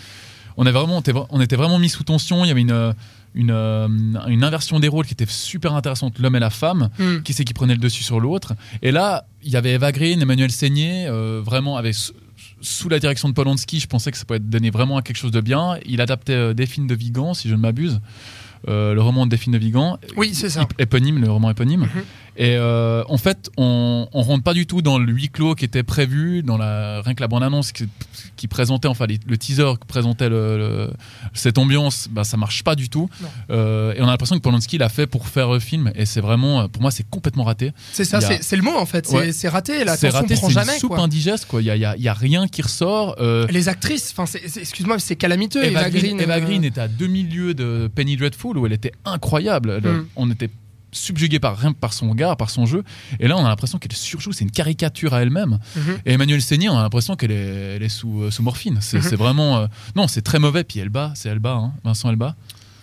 [0.56, 2.44] On, avait vraiment, on était vra- on était vraiment mis sous tension.
[2.44, 2.94] Il y avait une,
[3.34, 3.88] une, euh,
[4.28, 7.22] une inversion des rôles qui était super intéressante, l'homme et la femme Hmm.
[7.22, 8.52] qui c'est qui prenait le dessus sur l'autre.
[8.82, 11.94] Et là, il y avait Eva Green, Emmanuel Seigné, euh, vraiment avec
[12.64, 15.16] sous- la direction de Polanski, je pensais que ça pouvait être donné vraiment à quelque
[15.16, 15.78] chose de bien.
[15.86, 18.00] Il adaptait euh, des films de Vigan, si je ne m'abuse.
[18.66, 20.62] Euh, le roman des films de Vigan, Oui, c'est ça.
[20.62, 21.82] Ép- éponyme, le roman éponyme.
[21.82, 22.02] Mhm.
[22.36, 25.64] Et euh, en fait, on, on rentre pas du tout dans le huis clos qui
[25.64, 27.84] était prévu, dans la rien que la bande annonce qui,
[28.36, 30.90] qui présentait, enfin les- le teaser qui présentait le, le-
[31.32, 33.08] cette ambiance, bah ça marche pas du tout.
[33.50, 36.20] Euh, et on a l'impression que Polanski l'a fait pour faire le film, et c'est
[36.20, 37.72] vraiment, pour moi, c'est complètement raté.
[37.92, 39.06] C'est ça, a- c'est c'est le mot en fait.
[39.06, 39.32] C'est Ouais.
[39.32, 39.84] c'est raté.
[39.84, 40.78] La c'est raté, prend c'est une jamais.
[40.78, 41.00] soupe quoi.
[41.00, 41.62] indigeste, quoi.
[41.62, 43.14] Il y a, il y a- il y a rien qui ressort.
[43.20, 45.62] Euh, Les actrices, enfin, c'est- c'est- excuse-moi, c'est calamiteux.
[45.64, 48.92] Eva, Eva, Green, Green, Eva Green était à demi-lieu de Penny Dreadful où elle était
[49.04, 49.80] incroyable.
[49.84, 50.06] Elle- Mm.
[50.16, 50.50] On était
[50.94, 52.82] subjugué par par son regard, par son jeu.
[53.20, 54.32] Et là, on a l'impression qu'elle surjoue.
[54.32, 55.58] C'est une caricature à elle-même.
[55.76, 55.98] Mhm.
[56.06, 58.78] Et Emmanuel Seigné, on a l'impression qu'elle est, elle est sous, euh, sous morphine.
[58.80, 59.14] C'est Mhm.
[59.16, 59.58] vraiment.
[59.58, 60.64] euh, non, c'est très mauvais.
[60.64, 62.34] Puis Elba, c'est Elba, hein, Vincent Elba.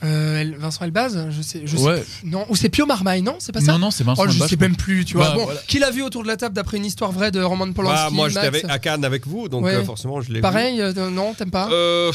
[0.04, 1.98] euh, Vincent Elbaz, je sais, je Ouais.
[1.98, 2.06] sais.
[2.26, 4.44] Non, ou c'est Pio Marmaille, non C'est pas ça Non, non, c'est Vincent Oh, je
[4.48, 5.28] sais même plus, tu vois.
[5.30, 5.60] Bah, bon, voilà.
[5.68, 8.10] qui l'a vu autour de la table d'après une histoire vraie de Roman Polanski Bah,
[8.12, 9.76] moi j'étais à Cannes avec vous, donc Ouais.
[9.76, 10.42] euh, forcément je l'ai vu.
[10.42, 12.12] Pareil, euh, non, t'aimes pas Euh,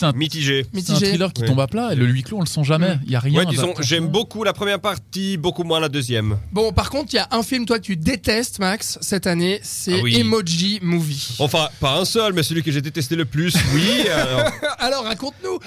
[0.00, 0.64] C'est un, mitigé.
[0.72, 1.48] c'est un thriller qui Ouais.
[1.48, 1.92] tombe à plat.
[1.92, 2.98] Et le huis clos, on le sent jamais.
[3.04, 3.38] Il y a rien.
[3.38, 3.86] Ouais, disons, d'attractif.
[3.88, 6.38] j'aime beaucoup la première partie, beaucoup moins la deuxième.
[6.52, 9.60] Bon, par contre, il y a un film, toi, que tu détestes, Max, cette année,
[9.62, 10.16] c'est Ah oui.
[10.18, 11.36] Emoji Movie.
[11.38, 14.08] Enfin, pas un seul, mais celui que j'ai détesté le plus, oui.
[14.08, 14.50] alors.
[14.78, 15.58] Alors, raconte-nous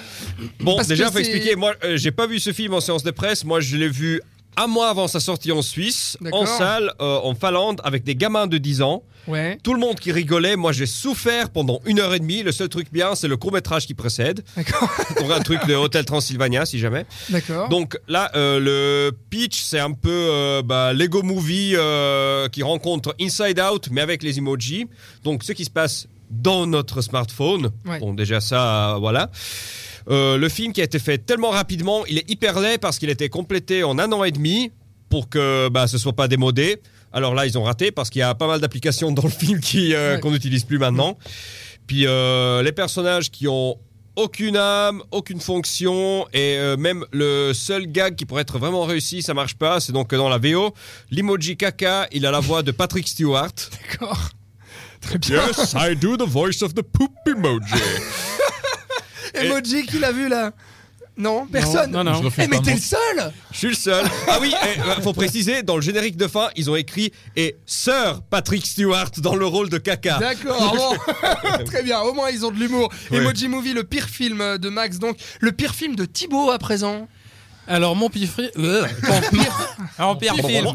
[0.60, 1.54] Bon, Parce déjà, faut expliquer.
[1.56, 3.44] Moi, euh, j'ai pas vu ce film en séance de presse.
[3.44, 4.20] Moi, je l'ai vu
[4.56, 8.46] un mois avant sa sortie en Suisse, en salle, euh, en Finlande, avec des gamins
[8.46, 9.02] de 10 ans.
[9.26, 10.54] Ouais, Tout le monde qui rigolait.
[10.54, 12.42] Moi, j'ai souffert pendant une heure et demie.
[12.42, 14.44] Le seul truc bien, c'est le court métrage qui précède.
[14.56, 17.06] d'accord, Pour un truc de Hôtel Transylvania, si jamais.
[17.30, 17.68] d'accord.
[17.70, 21.74] Donc là, euh, le pitch, c'est un peu euh, bah, Lego Movie
[22.52, 24.86] qui rencontre Inside Out, mais avec les emojis.
[25.22, 27.70] Donc ce qui se passe dans notre smartphone.
[27.86, 27.98] Ouais.
[28.00, 29.30] Bon, déjà ça, voilà.
[30.10, 33.08] Euh, le film qui a été fait tellement rapidement, il est hyper laid parce qu'il
[33.08, 34.70] a été complété en un an et demi
[35.08, 36.80] pour que bah, ce soit pas démodé.
[37.12, 39.60] Alors là, ils ont raté parce qu'il y a pas mal d'applications dans le film
[39.60, 40.20] qui euh, Ouais.
[40.20, 41.16] qu'on n'utilise plus maintenant.
[41.86, 43.78] Puis euh, les personnages qui ont
[44.16, 49.22] aucune âme, aucune fonction, et euh, même le seul gag qui pourrait être vraiment réussi,
[49.22, 49.80] ça marche pas.
[49.80, 50.72] C'est donc dans la VO,
[51.10, 53.50] l'emoji caca, il a la voix de Patrick Stewart.
[53.90, 54.30] D'accord.
[55.00, 55.42] Très bien.
[55.46, 57.74] Yes, I do the voice of the poop emoji.
[59.34, 60.52] Emoji, qui l'a vu là
[61.16, 61.90] Non, personne.
[61.92, 62.14] Non, non.
[62.14, 64.04] Je refuse Eh, mais t'es le seul Je suis le seul.
[64.28, 67.56] Ah oui, eh, euh, faut préciser, dans le générique de fin, ils ont écrit et
[67.66, 70.18] Sir Patrick Stewart dans le rôle de caca.
[70.18, 71.64] D'accord, bon.
[71.64, 72.90] Très bien, au moins ils ont de l'humour.
[73.12, 77.06] Emoji Movie, le pire film de Max, donc le pire film de Thibaut à présent.
[77.66, 78.84] Alors mon pire, fi- euh,
[79.30, 80.66] pire, alors, pire film.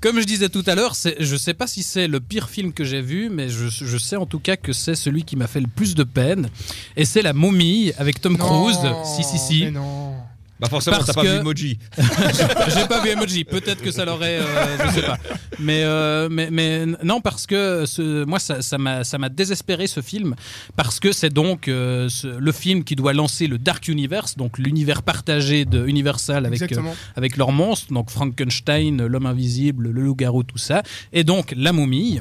[0.00, 2.84] Comme je disais tout à l'heure, je sais pas si c'est le pire film que
[2.84, 5.60] j'ai vu, mais je, je sais en tout cas que c'est celui qui m'a fait
[5.60, 6.48] le plus de peine.
[6.96, 8.76] Et c'est La Momie avec Tom Cruise.
[8.84, 9.64] Non, Si, si, si.
[9.64, 10.14] mais non.
[10.58, 11.78] Bah forcément, Parce t'as pas que- vu Emoji.
[11.98, 13.44] J'ai pas vu Emoji.
[13.44, 15.18] Peut-être que ça l'aurait, euh, je sais pas.
[15.58, 19.86] Mais, euh, mais, mais non, parce que ce, moi, ça, ça m'a, ça m'a désespéré
[19.86, 20.34] ce film,
[20.74, 24.56] parce que c'est donc euh, ce- le film qui doit lancer le Dark Universe, donc
[24.58, 26.66] l'univers partagé de Universal avec euh,
[27.16, 32.20] avec leurs monstres, donc Frankenstein, l'homme invisible, le loup-garou, tout ça, et donc la momie.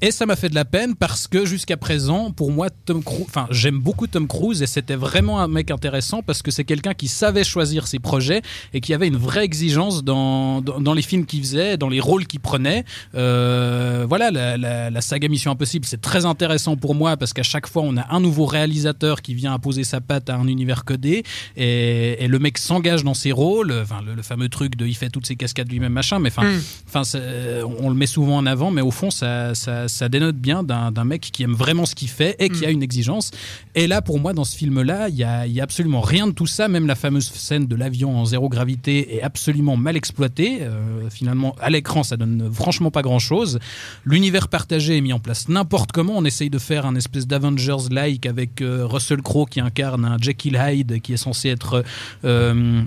[0.00, 3.24] Et ça m'a fait de la peine parce que jusqu'à présent, pour moi, Tom Cruise,
[3.28, 6.94] enfin, j'aime beaucoup Tom Cruise et c'était vraiment un mec intéressant parce que c'est quelqu'un
[6.94, 8.42] qui savait choisir ses projets
[8.74, 11.98] et qui avait une vraie exigence dans, dans, dans les films qu'il faisait, dans les
[11.98, 12.84] rôles qu'il prenait.
[13.16, 17.42] Euh, voilà, la, la, la saga Mission Impossible, c'est très intéressant pour moi parce qu'à
[17.42, 20.84] chaque fois, on a un nouveau réalisateur qui vient imposer sa patte à un univers
[20.84, 21.24] codé
[21.56, 23.72] et, et le mec s'engage dans ses rôles.
[23.82, 26.38] Enfin, le, le fameux truc de il fait toutes ses cascades lui-même, machin, mais enfin,
[26.48, 26.60] Mm.
[26.86, 30.36] Enfin, c'est- on le met souvent en avant, mais au fond, ça, ça, ça dénote
[30.36, 32.68] bien d'un mec qui aime vraiment ce qu'il fait et qui Mm.
[32.68, 33.30] a une exigence.
[33.74, 36.32] Et là, pour moi, dans ce film-là, il y a, y a absolument rien de
[36.32, 36.68] tout ça.
[36.68, 40.58] Même la fameuse scène de l'avion en zéro gravité est absolument mal exploitée.
[40.62, 43.58] Euh, finalement, à l'écran, ça donne franchement pas grand-chose.
[44.04, 46.14] L'univers partagé est mis en place n'importe comment.
[46.16, 50.58] On essaye de faire un espèce d'Avengers-like avec euh, Russell Crowe qui incarne un Jekyll
[50.62, 51.84] Hyde qui est censé être...
[52.24, 52.82] euh,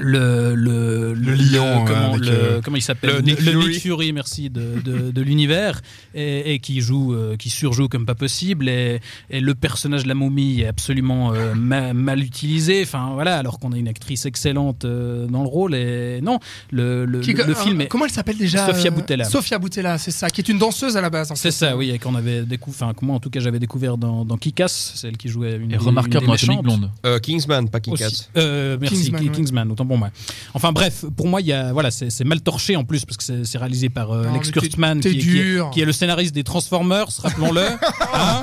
[0.00, 3.74] le, le, Le lion, comment, avec, le- euh, comment il s'appelle le Nick Fury.
[3.80, 5.80] Fury, merci de, de, de l'univers
[6.14, 10.08] et, et qui joue euh, qui surjoue comme pas possible et, et le personnage de
[10.08, 14.26] la momie est absolument euh, ma- mal utilisé enfin voilà alors qu'on a une actrice
[14.26, 16.38] excellente euh, dans le rôle et non
[16.70, 19.24] le, le, Qui- le- le euh, film est Comment elle s'appelle déjà Sofia Boutella.
[19.24, 21.30] Sofia Boutella, c'est ça, qui est une danseuse à la base.
[21.30, 23.58] en c'est ça oui et qu'on avait découvert enfin que moi en tout cas j'avais
[23.58, 26.62] découvert dans, dans Kick-Ass celle qui jouait une Et des- remarquable une dans Atomic.
[26.62, 26.90] Blonde.
[27.06, 28.30] Euh, Kingsman, pas Kick-Ass.
[28.36, 29.30] Euh, merci, Kingsman.
[29.32, 30.10] Kingsman, autant moi.
[30.54, 33.44] Enfin bref, pour moi, il y a, voilà, c'est mal torché en plus parce que
[33.44, 35.70] c'est réalisé par euh, Non, t'es- Kurtzman, qui, est- qui est- dur.
[35.70, 37.62] qui est le scénariste des Transformers, rappelons-le.
[38.14, 38.42] Hein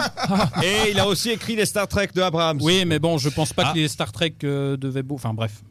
[0.64, 2.60] Et il a aussi écrit les Star Trek de Abrams.
[2.62, 3.74] oui, mais bon, je pense pas Ah.
[3.74, 5.16] que les Star Trek euh, devaient beau.
[5.16, 5.62] Enfin bref.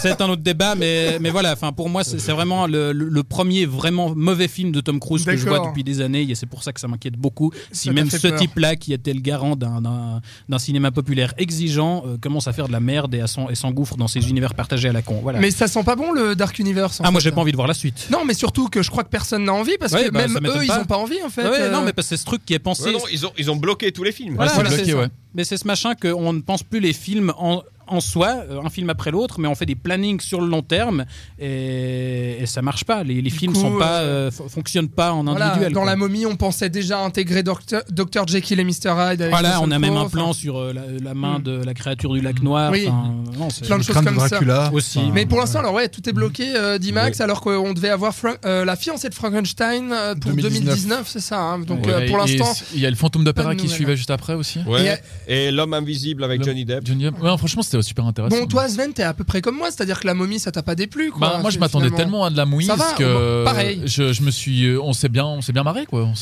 [0.00, 1.52] C'est- un autre débat, mais, mais voilà.
[1.52, 5.48] Enfin, pour moi, c'est vraiment le, premier vraiment mauvais film de Tom Cruise que je
[5.48, 7.50] vois depuis des années, et c'est pour ça que ça m'inquiète beaucoup.
[7.70, 10.20] Si Ça même ce type-là, qui était le garant d'un-
[10.58, 14.54] cinéma populaire exigeant, euh, commence à faire de la merde et s'engouffre dans ses univers
[14.54, 15.18] partagés à la con.
[15.22, 15.40] Voilà.
[15.40, 17.00] Mais ça sent pas bon le Dark Universe.
[17.00, 18.06] en ah, moi, j'ai pas envie de voir la suite.
[18.10, 20.46] Non, mais surtout que je crois que personne n'a envie parce Ouais, que bah, même
[20.46, 21.42] eux, ils ont pas envie en fait.
[21.42, 22.84] Ouais, euh, non, mais parce que c'est ce truc qui est pensé.
[22.84, 24.34] Ouais, non, ils, ont, ils ont bloqué tous les films.
[24.36, 24.98] Voilà, c'est voilà, bloqué, c'est ça.
[24.98, 25.08] ouais.
[25.34, 27.62] Mais c'est ce machin qu'on ne pense plus les films en,
[27.92, 30.62] en soi, euh, un film après l'autre, mais on fait des plannings sur le long
[30.62, 31.04] terme
[31.38, 33.02] et, et ça marche pas.
[33.04, 35.72] Les, les films coup, sont pas, euh, euh, fonctionnent pas en Voilà, individuel.
[35.72, 35.90] dans quoi.
[35.90, 38.26] la momie, on pensait déjà intégrer Dr.
[38.26, 38.70] Jekyll et Mr.
[38.96, 39.22] Hyde.
[39.22, 41.42] avec Voilà, on a même un plan enfin, sur euh, la, la main Mm.
[41.42, 42.70] de la créature du lac noir.
[42.72, 42.86] Oui.
[42.86, 44.70] Non, Plein de choses comme ça.
[44.72, 44.98] Aussi.
[44.98, 48.14] Enfin, Mais pour l'instant, alors ouais, tout est bloqué, euh, d'IMAX, alors qu'on devait avoir
[48.14, 51.40] Fra- euh, la fiancée de Frankenstein euh, pour 2019, 2019, c'est ça.
[51.40, 51.58] hein.
[51.60, 54.34] Donc Ouais, euh, pour l'instant, Il y a le fantôme d'opéra qui suivait juste après
[54.34, 54.60] aussi.
[54.66, 55.00] Ouais.
[55.28, 56.86] Et l'homme invisible avec Johnny Depp.
[56.86, 57.22] Johnny Depp.
[57.22, 58.36] Ouais, franchement, c'était super intéressant.
[58.38, 60.62] bon, toi, Sven, t'es à peu près comme moi, c'est-à-dire que la momie, ça t'a
[60.62, 61.20] pas déplu, quoi.
[61.28, 61.96] Bah, moi, je m'attendais finalement.
[62.04, 63.82] tellement à de la mouise Ça va, que pareil.
[63.84, 66.02] Je, je me suis, euh, on s'est bien, on s'est bien marré quoi.
[66.04, 66.14] On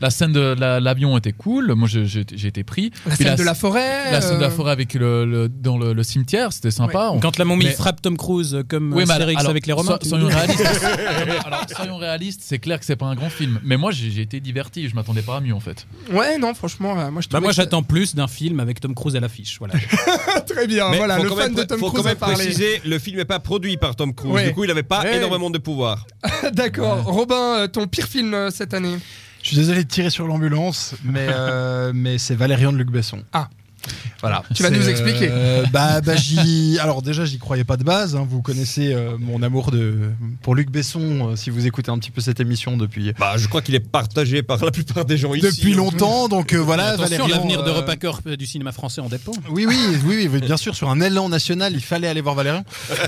[0.00, 1.72] la scène de la- l'avion était cool.
[1.74, 2.90] Moi, j'ai été pris.
[3.06, 4.10] La Puis scène de la forêt.
[4.12, 7.10] la scène de la euh, forêt avec le, le- dans le, le cimetière, c'était sympa.
[7.12, 9.72] On- Quand la momie Mais- frappe Tom Cruise comme Oui, euh, mais alors, avec les
[9.72, 9.98] Romains.
[10.02, 10.62] so- soyons réalistes.
[11.46, 13.60] alors, soyons réalistes, c'est clair que c'est pas un grand film.
[13.64, 14.88] Mais moi, j'ai été diverti.
[14.88, 15.86] Je m'attendais pas à mieux en fait.
[16.12, 19.16] Ouais, non, franchement, euh, moi je Bah, moi, j'attends plus d'un film avec Tom Cruise
[19.16, 19.56] à l'affiche.
[19.58, 19.74] Voilà.
[20.46, 22.10] Très bien, Mais voilà, faut le quand fan même, de Tom faut Cruise quand a
[22.12, 22.34] même parlé.
[22.36, 24.32] préciser, le film n'est pas produit par Tom Cruise.
[24.32, 24.46] Ouais.
[24.48, 25.16] Du coup, il n'avait pas Ouais.
[25.16, 26.06] énormément de pouvoir.
[26.52, 27.04] D'accord.
[27.04, 28.96] Robin, euh, ton pire film euh, cette année?
[29.42, 33.22] Je suis désolé de tirer sur l'ambulance, mais, euh, mais c'est Valérian de Luc Besson.
[33.32, 33.48] Ah.
[34.20, 34.42] Voilà.
[34.54, 35.28] Tu vas nous expliquer.
[35.30, 36.78] euh, bah, bah, j'y.
[36.78, 38.16] Alors déjà, j'y croyais pas de base.
[38.16, 38.26] hein.
[38.28, 40.10] Vous connaissez euh, mon amour de
[40.42, 41.30] pour Luc Besson.
[41.32, 43.80] euh, si vous écoutez un petit peu cette émission depuis Bah, je crois qu'il est
[43.80, 45.44] partagé par la plupart des gens ici.
[45.46, 46.28] depuis longtemps.
[46.28, 49.32] Donc euh, voilà, Attention, Valérian, l'avenir de euh, Repacorp euh, du cinéma français en dépend.
[49.50, 52.64] Oui, oui, oui, oui, bien sûr, sur un élan national, il fallait aller voir Valérian.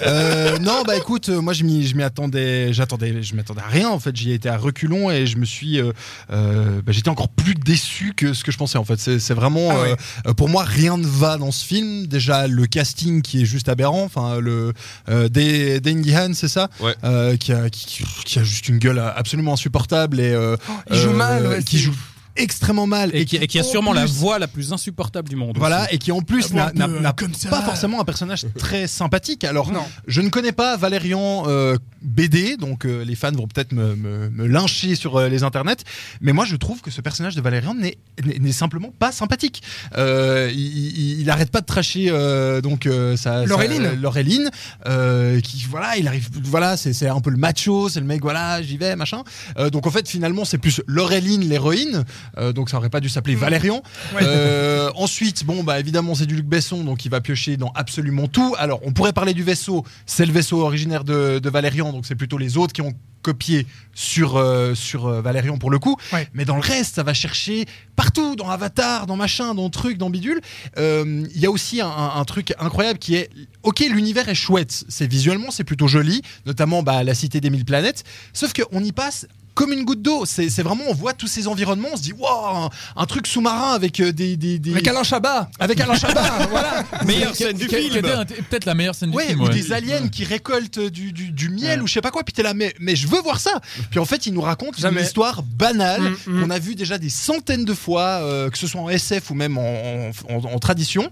[0.07, 3.89] Euh, non, bah écoute, moi je m'y, je m'y attendais, j'attendais, je m'attendais à rien
[3.89, 4.15] en fait.
[4.15, 5.93] J'y ai été à reculons et je me suis, euh,
[6.31, 8.99] euh, bah, j'étais encore plus déçu que ce que je pensais en fait.
[8.99, 10.35] C'est, c'est vraiment, Ah ouais.
[10.35, 12.07] pour moi, rien ne va dans ce film.
[12.07, 14.03] Déjà le casting qui est juste aberrant.
[14.05, 14.73] Enfin, le
[15.09, 16.95] euh, Dane c'est ça, Ouais.
[17.05, 20.57] Euh, qui, a, qui, qui a juste une gueule absolument insupportable et euh,
[20.91, 21.95] Il joue euh, mal, ouais, qui joue
[22.37, 25.37] extrêmement mal Et qui, et qui a en sûrement la voix la plus insupportable du
[25.37, 25.57] monde.
[25.59, 26.71] Voilà, et qui en plus n'a
[27.51, 29.45] pas forcément un personnage très sympathique.
[29.45, 29.85] Alors, Non.
[30.07, 34.29] je ne connais pas Valérian euh, BD, donc euh, les fans vont peut-être me, me-
[34.31, 35.77] me lyncher sur euh, les internets,
[36.21, 37.99] mais moi je trouve que ce personnage de Valérian n'est-
[38.53, 39.63] simplement pas sympathique.
[39.99, 40.59] Euh, il,
[40.99, 44.01] il, il arrête pas de tracher euh, donc sa, sa- Laureline.
[44.01, 44.51] Laureline,
[44.87, 48.23] euh, qui voilà, il arrive, voilà, c'est c'est un peu le macho, c'est le mec,
[48.23, 49.23] voilà, j'y vais, machin.
[49.59, 52.05] Euh, donc en fait, finalement, c'est plus Laureline l'héroïne,
[52.39, 53.83] euh, donc ça aurait pas dû s'appeler Valérian.
[54.15, 54.23] Ouais.
[54.23, 58.29] Euh, ensuite, bon, bah évidemment, c'est du Luc Besson, donc il va piocher dans absolument
[58.29, 58.55] tout.
[58.59, 62.15] Alors, on pourrait parler du vaisseau, c'est le vaisseau originaire de, de Valérian, donc c'est
[62.15, 65.97] plutôt les autres qui ont copié sur, euh, sur euh, Valérian pour le coup.
[66.13, 66.29] Ouais.
[66.33, 67.65] Mais dans le reste, ça va chercher
[67.97, 70.41] partout, dans Avatar, dans machin, dans truc, dans bidule.
[70.77, 73.31] Il y a aussi un, un- un truc incroyable qui est,
[73.65, 77.65] ok, l'univers est chouette, c'est visuellement, c'est plutôt joli, notamment bah, la cité des mille
[77.65, 80.25] planètes, sauf qu'on y passe comme une goutte d'eau.
[80.27, 83.99] C'est vraiment, on voit tous ces environnements, on se dit, waouh, un, truc sous-marin avec
[83.99, 85.51] euh, des, des, des- Avec Alain Chabat.
[85.59, 86.85] avec Alain Chabat, voilà.
[87.05, 88.03] Meilleure scène du film.
[88.51, 89.41] Peut-être la meilleure scène du Ouais, film.
[89.41, 89.55] ou ouais.
[89.55, 91.83] des aliens qui récoltent du, du, du miel Ouais.
[91.85, 93.61] ou je sais pas quoi, puis t'es là, mais, mais je veux voir ça.
[93.91, 95.01] Puis en fait, il nous raconte Jamais.
[95.01, 96.41] une histoire banale Mm, mm.
[96.43, 99.35] qu'on a vu déjà des centaines de fois, euh, que ce soit en SF ou
[99.35, 101.11] même en, en, en- en tradition,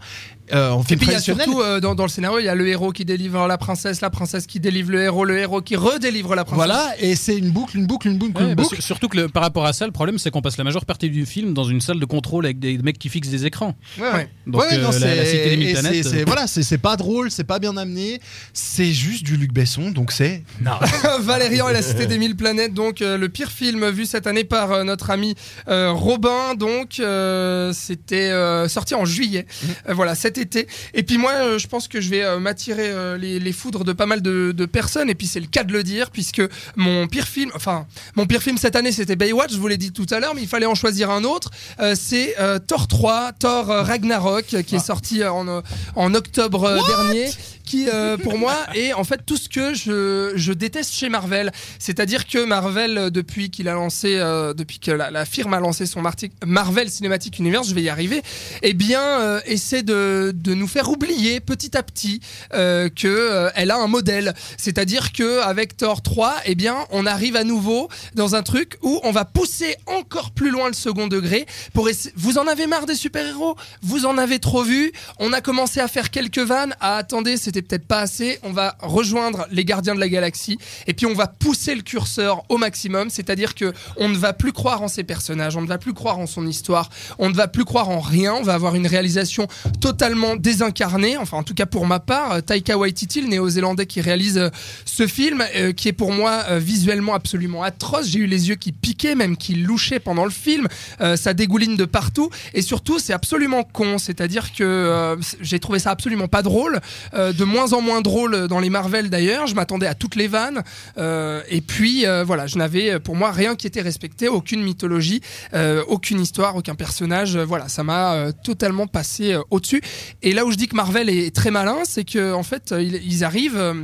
[0.52, 2.44] euh, en Et film puis il y a surtout euh, dans, dans le scénario, il
[2.44, 5.38] y a le héros qui délivre la princesse, la princesse qui délivre le héros, le
[5.38, 6.56] héros qui redélivre la princesse.
[6.66, 8.74] Voilà, et c'est une boucle, une boucle, une boucle, Ouais, une boucle.
[8.76, 10.84] sur- surtout que le- par rapport à ça, le problème c'est qu'on passe la majeure
[10.84, 13.74] partie du film dans une salle de contrôle avec des mecs qui fixent des écrans.
[13.98, 14.28] Ouais, ouais.
[14.46, 15.94] Donc, Ouais, ouais, non, euh, la, cité des mille et planètes.
[16.04, 18.20] c'est- c'est- voilà, c'est c'est pas drôle, c'est pas bien amené,
[18.52, 20.42] c'est juste du Luc Besson, donc c'est.
[20.60, 20.72] Non.
[21.20, 24.44] Valérian et la Cité des Mille Planètes, donc euh, le pire film vu cette année
[24.44, 25.34] par euh, notre ami
[25.68, 26.54] euh, Robin.
[26.58, 29.46] Donc euh, c'était euh, sorti en juillet,
[29.88, 30.68] Euh, voilà cet été.
[30.94, 33.84] Et puis moi, euh, je pense que je vais euh, m'attirer euh, les, les foudres
[33.84, 35.10] de pas mal de, de personnes.
[35.10, 36.42] Et puis c'est le cas de le dire, puisque
[36.76, 39.52] mon pire film, enfin mon pire film cette année, c'était Baywatch.
[39.52, 41.50] Je vous l'ai dit tout à l'heure, mais il fallait en choisir un autre.
[41.94, 42.34] C'est
[42.66, 45.62] Thor 3, Thor Ragnarok, qui est sorti euh, en,
[45.96, 47.30] en octobre dernier
[47.64, 51.50] qui euh, pour moi est en fait tout ce que je, je déteste chez Marvel.
[51.78, 55.60] C'est-à-dire que Marvel, euh, depuis qu'il a lancé, euh, depuis que la, la firme a
[55.60, 56.02] lancé son
[56.46, 58.22] Marvel Cinematic Universe, je vais y arriver,
[58.62, 63.86] eh bien essaie de, de nous faire oublier petit à petit que elle a un
[63.86, 64.34] modèle.
[64.58, 69.00] C'est-à-dire que avec Thor 3, eh bien on arrive à nouveau dans un truc où
[69.02, 72.94] on va pousser encore plus loin le second degré pour vous en avez marre des
[72.94, 77.36] super-héros, vous en avez trop vu, on a commencé à faire quelques vannes, ah attendez,
[77.62, 81.26] peut-être pas assez, on va rejoindre les gardiens de la galaxie et puis on va
[81.26, 85.56] pousser le curseur au maximum, c'est-à-dire que on ne va plus croire en ses personnages,
[85.56, 88.34] on ne va plus croire en son histoire, on ne va plus croire en rien,
[88.34, 89.46] on va avoir une réalisation
[89.80, 94.00] totalement désincarnée, enfin en tout cas pour ma part, euh, Taika Waititi, le néo-zélandais qui
[94.00, 94.50] réalise euh,
[94.84, 98.72] ce film, euh, qui est pour moi visuellement absolument atroce, j'ai eu les yeux qui
[98.72, 100.68] piquaient, même qui louchaient pendant le film,
[101.16, 102.30] ça dégouline de partout.
[102.52, 106.80] Et surtout c'est absolument con, c'est-à-dire que j'ai trouvé ça absolument pas drôle,
[107.14, 110.28] euh, de moins en moins drôle dans les Marvel d'ailleurs, je m'attendais à toutes les
[110.28, 110.62] vannes
[110.96, 115.20] euh, et puis euh, voilà, je n'avais pour moi rien qui était respecté, aucune mythologie,
[115.52, 119.82] euh, aucune histoire, aucun personnage, voilà, ça m'a totalement passé au-dessus.
[120.22, 122.96] Et là où je dis que Marvel est très malin, c'est que en fait ils,
[123.04, 123.74] ils arrivent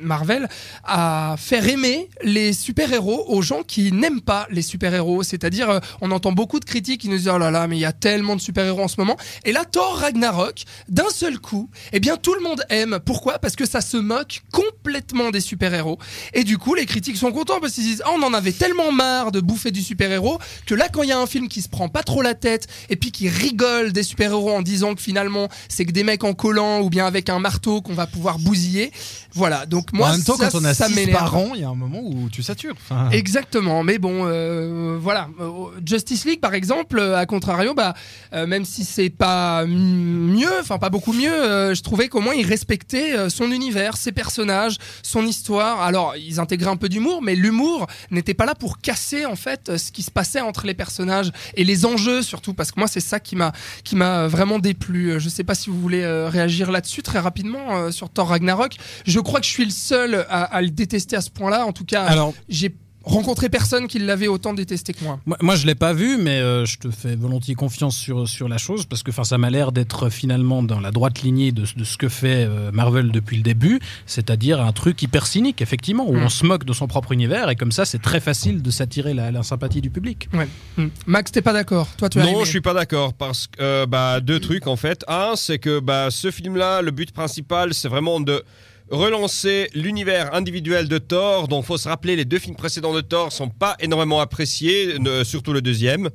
[0.00, 0.48] Marvel
[0.84, 6.12] à faire aimer les super-héros aux gens qui n'aiment pas les super-héros, c'est-à-dire euh, on
[6.12, 8.36] entend beaucoup de critiques qui nous disent oh là là mais il y a tellement
[8.36, 12.34] de super-héros en ce moment et là Thor Ragnarok d'un seul coup, eh bien tout
[12.34, 13.00] le monde aime.
[13.08, 13.38] Pourquoi?
[13.38, 15.98] Parce que ça se moque complètement des super-héros
[16.34, 18.92] et du coup les critiques sont contents parce qu'ils disent Ah, on en avait tellement
[18.92, 21.70] marre de bouffer du super-héros que là quand il y a un film qui se
[21.70, 25.48] prend pas trop la tête et puis qui rigole des super-héros en disant que finalement
[25.70, 28.92] c'est que des mecs en collant ou bien avec un marteau qu'on va pouvoir bousiller.
[29.34, 31.18] Voilà, donc moi en même temps, ça, quand on a ça 6 m'énerve.
[31.18, 32.74] par an, il y a un moment où tu satures.
[32.76, 35.28] Enfin, Exactement, mais bon, euh, voilà.
[35.40, 35.50] Euh,
[35.84, 37.94] Justice League, par exemple, euh, à contrario, bah,
[38.32, 42.34] euh, même si c'est pas mieux, enfin pas beaucoup mieux, euh, je trouvais qu'au moins
[42.34, 45.82] il respectait son univers, ses personnages, son histoire.
[45.82, 49.76] Alors, ils intégraient un peu d'humour, mais l'humour n'était pas là pour casser en fait
[49.76, 53.00] ce qui se passait entre les personnages et les enjeux surtout, parce que moi c'est
[53.00, 53.52] ça qui m'a
[53.84, 55.18] qui m'a vraiment déplu.
[55.20, 58.76] Je sais pas si vous voulez réagir là-dessus très rapidement sur Thor Ragnarok.
[59.06, 61.66] Je crois que je suis le seul à, à le détester à ce point-là.
[61.66, 65.18] En tout cas, Alors, j'ai rencontré personne qui l'avait autant détesté que moi.
[65.24, 68.48] Moi, moi, je l'ai pas vu, mais euh, je te fais volontiers confiance sur, sur
[68.50, 71.84] la chose parce que ça m'a l'air d'être finalement dans la droite lignée de, de
[71.84, 76.16] ce que fait euh, Marvel depuis le début, c'est-à-dire un truc hyper cynique, effectivement, où
[76.16, 76.24] Mm.
[76.24, 79.14] on se moque de son propre univers et comme ça, c'est très facile de s'attirer
[79.14, 80.28] la, la sympathie du public.
[80.76, 80.88] Hmm.
[81.06, 82.40] Max, t'es pas d'accord Toi, tu as Non, aimé.
[82.44, 85.02] je suis pas d'accord parce que euh, bah, deux trucs en fait.
[85.08, 88.42] Un, c'est que bah, ce film-là, le but principal, c'est vraiment de
[88.90, 91.48] relancer l'univers individuel de Thor.
[91.48, 95.52] Donc, faut se rappeler, les deux films précédents de Thor sont pas énormément appréciés, surtout
[95.52, 96.10] le deuxième.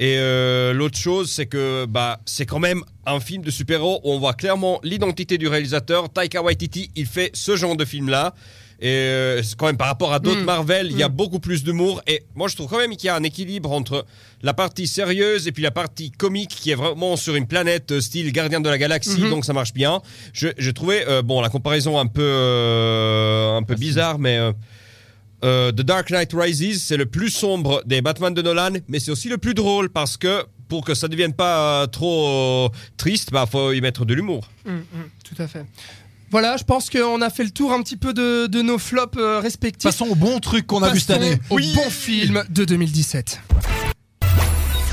[0.00, 4.12] Et euh, l'autre chose, c'est que bah, c'est quand même un film de super-héros où
[4.12, 6.10] on voit clairement l'identité du réalisateur.
[6.10, 8.34] Taika Waititi, il fait ce genre de film-là.
[8.82, 10.44] Et euh, quand même par rapport à d'autres Mm.
[10.44, 11.12] Marvel, il y a Mm.
[11.12, 12.00] beaucoup plus d'humour.
[12.06, 14.06] Et moi, je trouve quand même qu'il y a un équilibre entre
[14.42, 18.00] la partie sérieuse et puis la partie comique qui est vraiment sur une planète euh,
[18.00, 19.20] style Gardien de la Galaxie.
[19.20, 19.30] Mhm.
[19.30, 20.00] Donc ça marche bien.
[20.32, 24.38] Je, je trouvais, euh, bon, la comparaison un peu, euh, un peu bizarre, mais.
[24.38, 29.10] euh, The Dark Knight Rises, c'est le plus sombre des Batman de Nolan, mais c'est
[29.10, 33.46] aussi le plus drôle parce que pour que ça ne devienne pas trop triste, bah
[33.50, 34.48] faut y mettre de l'humour.
[34.66, 35.64] Hum, hum, tout à fait.
[36.30, 39.18] Voilà, je pense qu'on a fait le tour un petit peu de, de nos flops
[39.18, 39.82] euh, respectifs.
[39.90, 41.38] Passons au bon truc qu'on a vu cette année.
[41.50, 43.40] Au bon film de 2017.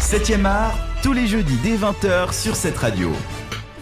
[0.01, 3.11] 7ème art, tous les jeudis dès 20h sur cette radio.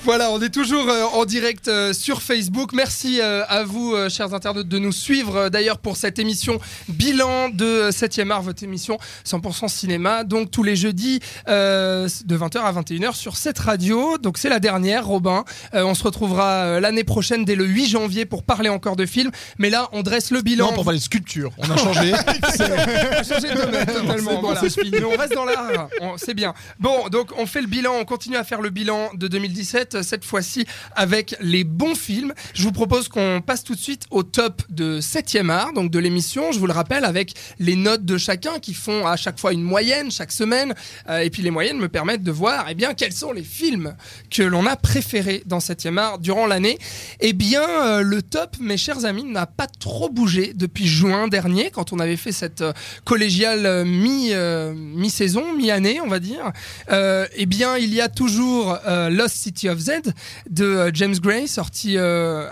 [0.05, 2.73] Voilà, on est toujours euh, en direct euh, sur Facebook.
[2.73, 7.89] Merci euh, à vous, chers internautes, de nous suivre d'ailleurs pour cette émission bilan de
[7.89, 10.23] 7e art, votre émission 100% cinéma.
[10.23, 14.19] Donc tous les jeudis euh, de 20h à 21h sur cette radio.
[14.19, 15.43] Donc c'est la dernière, Robin.
[15.73, 19.31] Euh, on se retrouvera l'année prochaine dès le 8 janvier pour parler encore de films.
[19.57, 20.67] Mais là, on dresse le bilan.
[20.67, 21.51] Non, pour parler de sculpture.
[21.57, 22.13] On a changé.
[22.45, 24.33] On a changé de domaine totalement.
[24.35, 24.61] Bon, voilà.
[24.61, 25.87] Mais on reste dans l'art.
[26.17, 26.53] C'est bien.
[26.79, 30.25] Bon, donc on fait le bilan, on continue à faire le bilan de 2017, cette
[30.25, 32.33] fois-ci avec les bons films.
[32.53, 35.99] Je vous propose qu'on passe tout de suite au top de 7e art, donc de
[35.99, 36.51] l'émission.
[36.51, 39.63] Je vous le rappelle, avec les notes de chacun qui font à chaque fois une
[39.63, 40.73] moyenne chaque semaine.
[41.09, 43.95] Euh, et puis les moyennes me permettent de voir eh bien, quels sont les films
[44.29, 46.77] que l'on a préférés dans 7e art durant l'année.
[47.19, 51.71] Eh bien, euh, le top, mes chers amis, n'a pas trop bougé depuis juin dernier,
[51.71, 56.51] quand on avait fait cette euh, collégiale euh, mi, euh, mi-saison, mi-année, on va dire.
[56.91, 60.13] Euh, eh bien, il y a toujours euh, Lost City of Z
[60.49, 62.47] de euh, James Gray, sorti, euh,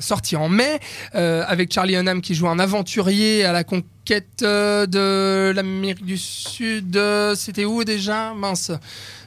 [0.00, 0.80] sorti en mai,
[1.14, 6.98] euh, avec Charlie Hunnam qui joue un aventurier à la conquête de l'Amérique du Sud.
[7.34, 8.32] C'était où déjà?
[8.34, 8.78] Mince, je me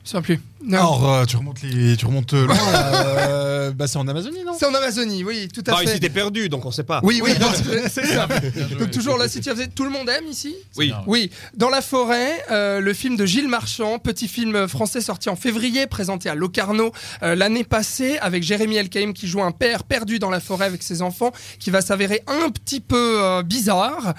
[0.06, 0.40] souviens plus.
[0.64, 0.78] Non.
[0.78, 2.56] Alors, euh, tu remontes les, tu remontes loin.
[2.74, 4.54] euh, bah, c'est en Amazonie, non?
[4.60, 5.88] C'est en Amazonie, oui, tout à Bah, fait.
[5.88, 7.00] s'était perdu, donc on sait pas.
[7.04, 7.32] Oui, oui.
[7.90, 8.28] C'est ça.
[8.80, 9.70] Donc toujours la City of Z.
[9.74, 10.56] Tout le monde aime ici?
[10.76, 10.94] Oui.
[11.08, 15.36] Oui, Dans la forêt, euh, le film de Gilles Marchand, petit film français sorti en
[15.36, 16.92] février, présenté à Locarno
[17.24, 20.84] euh, l'année passée, avec Jérémy Elkaïm qui joue un père perdu dans la forêt avec
[20.84, 24.14] ses enfants, qui va s'avérer un petit peu euh, bizarre.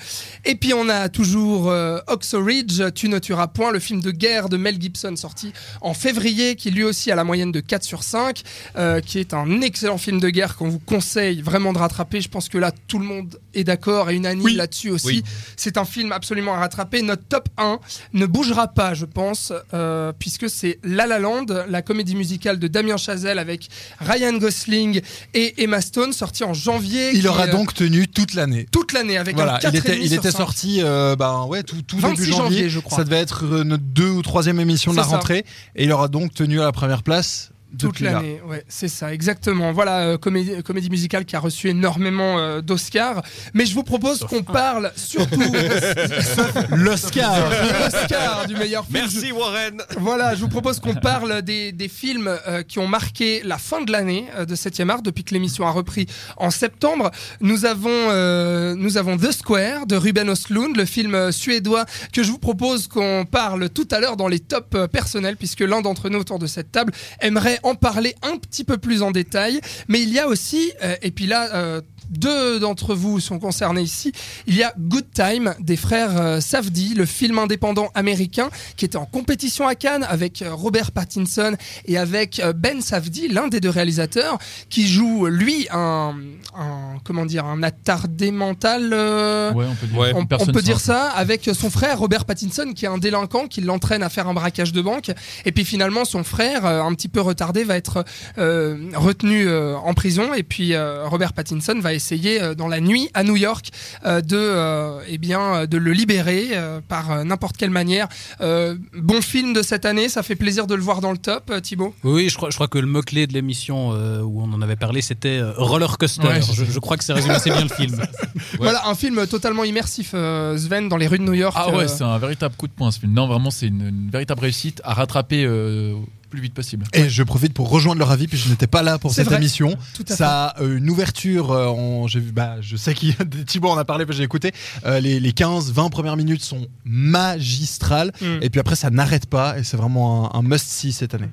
[0.44, 4.11] Et puis on a toujours euh, Oxo Ridge, Tu ne tueras point, le film de
[4.11, 7.82] guerre de Mel Gibson sorti en février, qui lui aussi a la moyenne de 4
[7.82, 8.42] sur 5,
[8.76, 12.20] euh, qui est un excellent film de guerre qu'on vous conseille vraiment de rattraper.
[12.20, 14.54] Je pense que là tout le monde est d'accord et unanime Oui.
[14.54, 15.06] là-dessus aussi.
[15.06, 15.24] Oui.
[15.56, 17.02] C'est un film absolument à rattraper.
[17.02, 17.78] Notre top 1
[18.14, 22.68] ne bougera pas, je pense, euh, puisque c'est La La Land, la comédie musicale de
[22.68, 23.68] Damien Chazelle avec
[24.00, 25.00] Ryan Gosling
[25.34, 27.10] et Emma Stone, sorti en janvier.
[27.12, 28.66] Il qui, aura euh, donc tenu toute l'année.
[28.70, 30.36] toute l'année avec un Voilà, 4,5 il était, il était 5.
[30.38, 32.42] sorti euh, ben, ouais, tout, tout 26 début janvier.
[32.56, 32.98] janvier, je crois.
[32.98, 35.10] Ça devait être euh, notre deux ou troisième émission de la ça.
[35.10, 35.44] rentrée.
[35.76, 39.72] Et il aura donc tenu à la première place Toute l'année, ouais, c'est ça, exactement.
[39.72, 43.22] Voilà, euh, comédie, comédie musicale qui a reçu énormément euh, d'Oscars.
[43.54, 45.40] Mais je vous propose qu'on parle surtout
[46.70, 48.98] L'Oscar l'Oscar du meilleur film.
[48.98, 49.83] Merci Warren.
[49.98, 53.83] Voilà, je vous propose qu'on parle des, des films euh, qui ont marqué la fin
[53.83, 56.06] de l'année euh, de 7e art depuis que l'émission a repris
[56.37, 57.11] en septembre.
[57.40, 62.22] Nous avons, euh, nous avons The Square de Ruben Östlund, le film euh, suédois que
[62.22, 65.80] je vous propose qu'on parle tout à l'heure dans les tops euh, personnels puisque l'un
[65.80, 69.61] d'entre nous autour de cette table aimerait en parler un petit peu plus en détail.
[69.88, 73.83] Mais il y a aussi, euh, et puis là, euh, deux d'entre vous sont concernés
[73.83, 74.12] ici.
[74.46, 78.96] Il y a Good Time des frères euh, Safdie, le film indépendant américain qui était
[78.96, 83.61] en compétition à Cannes avec euh, Robert Pattinson et avec euh, Ben Safdie, l'un des
[83.61, 86.14] deux réalisateurs, qui joue lui un,
[86.57, 88.90] un comment dire un attardé mental.
[88.92, 89.99] euh, Ouais, on peut dire.
[89.99, 90.12] Ouais.
[90.14, 94.03] on, peut dire ça avec son frère Robert Pattinson qui est un délinquant qui l'entraîne
[94.03, 95.11] à faire un braquage de banque
[95.44, 98.05] et puis finalement son frère un petit peu retardé va être
[98.38, 101.99] euh, retenu euh, en prison et puis euh, Robert Pattinson va essayer
[102.40, 103.70] euh, dans la nuit à New York
[104.04, 108.08] euh, de euh, eh bien de le libérer euh, par euh, n'importe quelle manière
[108.40, 111.50] Euh, bon film de cette année ça fait plaisir de le voir dans le top
[111.50, 111.94] euh, Thibaut?
[112.04, 114.76] Oui, je crois, je crois que le mot-clé de l'émission euh, où on en avait
[114.76, 116.26] parlé, c'était euh, roller coaster.
[116.26, 118.00] Ouais, je, je crois que c'est résumé assez bien le film.
[118.58, 121.84] voilà un film totalement immersif euh, Sven dans les rues de New York Ah ouais,
[121.84, 123.12] euh, c'est un véritable coup de poing ce film.
[123.12, 125.94] Non, vraiment, c'est une, une véritable réussite à rattraper euh,
[126.30, 126.84] plus vite possible.
[126.94, 129.36] Et je profite pour rejoindre leur avis, puis je n'étais pas là pour cette vrai.
[129.36, 129.76] émission.
[129.94, 130.16] tout à fait.
[130.16, 133.14] Ça a euh, une ouverture, euh, en- j'ai vu, bah, je sais qu'il
[133.46, 134.52] Thibaut en a parlé, parce que j'ai écouté.
[134.86, 138.12] Euh, les, les 15-20 premières minutes sont magistrales.
[138.20, 138.26] Mm.
[138.42, 139.58] Et puis après, ça n'arrête pas.
[139.58, 141.28] Et c'est vraiment un, un must-see cette année.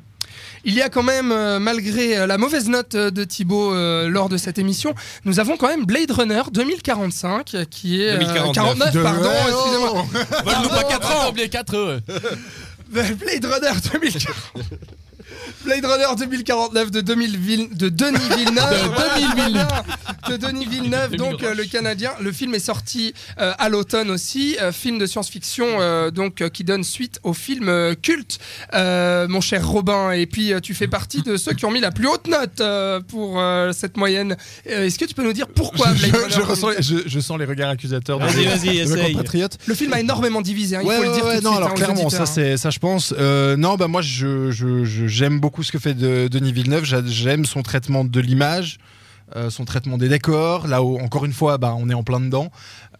[0.65, 4.37] Il y a quand même, euh, malgré la mauvaise note de Thibaut euh, lors de
[4.37, 4.93] cette émission,
[5.23, 8.53] nous avons quand même Blade Runner 2045 euh, qui est euh, 2049.
[8.53, 9.91] 49, De- pardon, excusez-moi.
[9.95, 10.43] oh.
[10.45, 11.99] Vole-nous pas 4 ans, oublié 4 heures.
[12.89, 14.27] Blade Runner 2040.
[15.63, 18.69] Blade Runner 2049 de, 2000 Ville- de Denis Villeneuve.
[18.69, 19.83] De Denis Villeneuve.
[20.29, 22.11] De Denis Villeneuve, donc euh, le Canadien.
[22.21, 24.57] Le film est sorti euh, à l'automne aussi.
[24.61, 28.39] euh, film de science-fiction euh, donc euh, qui donne suite au film euh, culte,
[28.73, 30.11] euh, mon cher Robin.
[30.11, 32.59] Et puis euh, tu fais partie de ceux qui ont mis la plus haute note
[32.61, 34.35] euh, pour euh, cette moyenne.
[34.69, 37.19] Euh, Est-ce que tu peux nous dire pourquoi je, Blade Runner je ressens, je, je
[37.19, 39.13] sens les regards accusateurs de, Vas-y, mes- vas-y, essaye.
[39.13, 39.57] compatriotes.
[39.65, 40.75] Le film a énormément divisé.
[40.75, 42.05] hein, il Ouais, faut le ouais, dire ouais, tout de non, suite, alors hein, clairement,
[42.05, 42.35] auditeurs, ça, hein.
[42.35, 43.13] c'est, ça je pense.
[43.17, 46.85] Euh, non, bah moi, je, je- je- j'aime beaucoup ce que fait de, Denis Villeneuve.
[46.85, 48.77] J'a- J'aime son traitement de l'image,
[49.35, 50.67] euh, son traitement des décors.
[50.67, 52.49] Là où, encore une fois, bah, on est en plein dedans.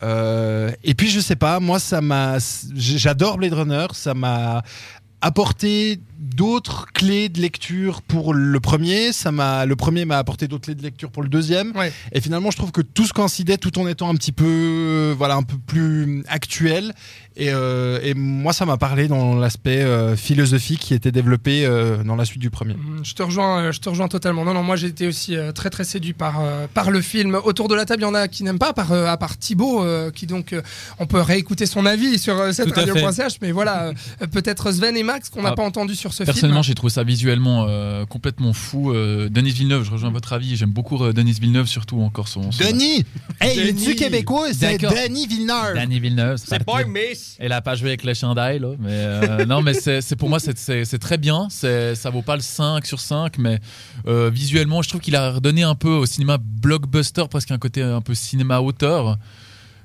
[0.04, 2.38] Euh, et puis, je sais pas, moi, ça m'a,
[2.76, 3.88] j'adore Blade Runner.
[3.94, 4.62] Ça m'a
[5.22, 9.12] apporté d'autres clés de lecture pour le premier.
[9.14, 11.76] Ça m'a, le premier m'a apporté d'autres clés de lecture pour le deuxième.
[11.76, 11.92] Ouais.
[12.12, 15.16] Et finalement, je trouve que tout se coïncidait tout en étant un petit peu, euh,
[15.18, 16.94] voilà, un peu plus actuel.
[17.36, 22.04] Et, euh, et moi, ça m'a parlé dans l'aspect euh, philosophique qui était développé euh,
[22.04, 22.74] dans la suite du premier.
[22.74, 24.44] Mm, Je te rejoins, je te rejoins totalement.
[24.44, 27.36] Non, non, moi j'ai été aussi euh, très très séduit par euh, par le film.
[27.44, 29.18] Autour de la table, il y en a qui n'aiment pas, à part euh, à
[29.18, 30.62] part Thibaut, euh, qui donc euh,
[30.98, 33.34] on peut réécouter son avis sur euh, cette radio.ch.
[33.44, 33.92] Mais voilà,
[34.22, 36.70] euh, peut-être Sven et Max qu'on n'a Ah, pas entendu sur ce Personnellement, film.
[36.72, 38.92] j'ai trouvé ça visuellement euh, complètement fou.
[38.92, 40.56] Euh, Denis Villeneuve, je rejoins votre avis.
[40.56, 42.52] J'aime beaucoup euh, Denis Villeneuve, surtout encore son.
[42.52, 43.04] son- Denis?
[43.40, 43.84] Hey, Denis.
[43.84, 44.78] il est québécois, c'est.
[44.78, 46.38] Denis Villeneuve Denis Villeneuve.
[46.44, 47.36] C'est pas une miss.
[47.40, 48.70] Elle a pas joué avec les chandails, là.
[48.80, 51.48] Mais euh, non, mais c'est pour moi, c'est- très bien.
[51.50, 53.60] Ça vaut pas le 5 sur 5, mais
[54.08, 57.82] euh, visuellement, je trouve qu'il a redonné un peu au cinéma blockbuster, presque un côté
[57.82, 59.18] un peu cinéma auteur,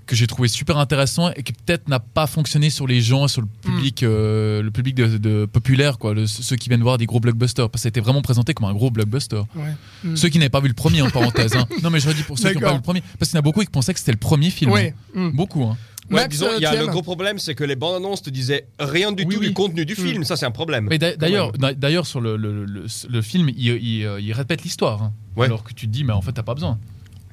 [0.07, 3.41] que j'ai trouvé super intéressant et qui peut-être n'a pas fonctionné sur les gens, sur
[3.43, 7.07] le public, euh, le public de, de populaire, quoi, le- ceux qui viennent voir des
[7.07, 7.69] gros blockbusters.
[7.71, 9.43] Parce que ça a été vraiment présenté comme un gros blockbuster.
[9.55, 9.63] Ouais.
[10.05, 10.17] Mm.
[10.17, 11.55] Ceux qui n'avaient pas vu le premier, en parenthèse.
[11.57, 11.67] hein.
[11.83, 13.39] Non, mais je redis pour ceux qui n'ont pas vu le premier, parce qu'il y
[13.39, 14.71] en a beaucoup qui pensaient que c'était le premier film.
[14.71, 14.95] Ouais.
[15.15, 15.31] Mm.
[15.31, 15.65] Beaucoup.
[15.65, 15.77] Hein.
[16.11, 18.23] Ouais, Max, disons, euh, il y a le gros problème, c'est que les bandes annonces
[18.23, 19.47] te disaient rien du Oui, tout oui.
[19.49, 20.25] du contenu du film.
[20.25, 20.89] Ça, c'est un problème.
[20.91, 25.01] Mais d'ailleurs, d'ailleurs sur le, le, le- le film, il, il, il répète l'histoire.
[25.03, 25.13] hein.
[25.37, 25.47] Ouais.
[25.47, 26.79] Alors que tu te dis, mais en fait, t'as pas besoin.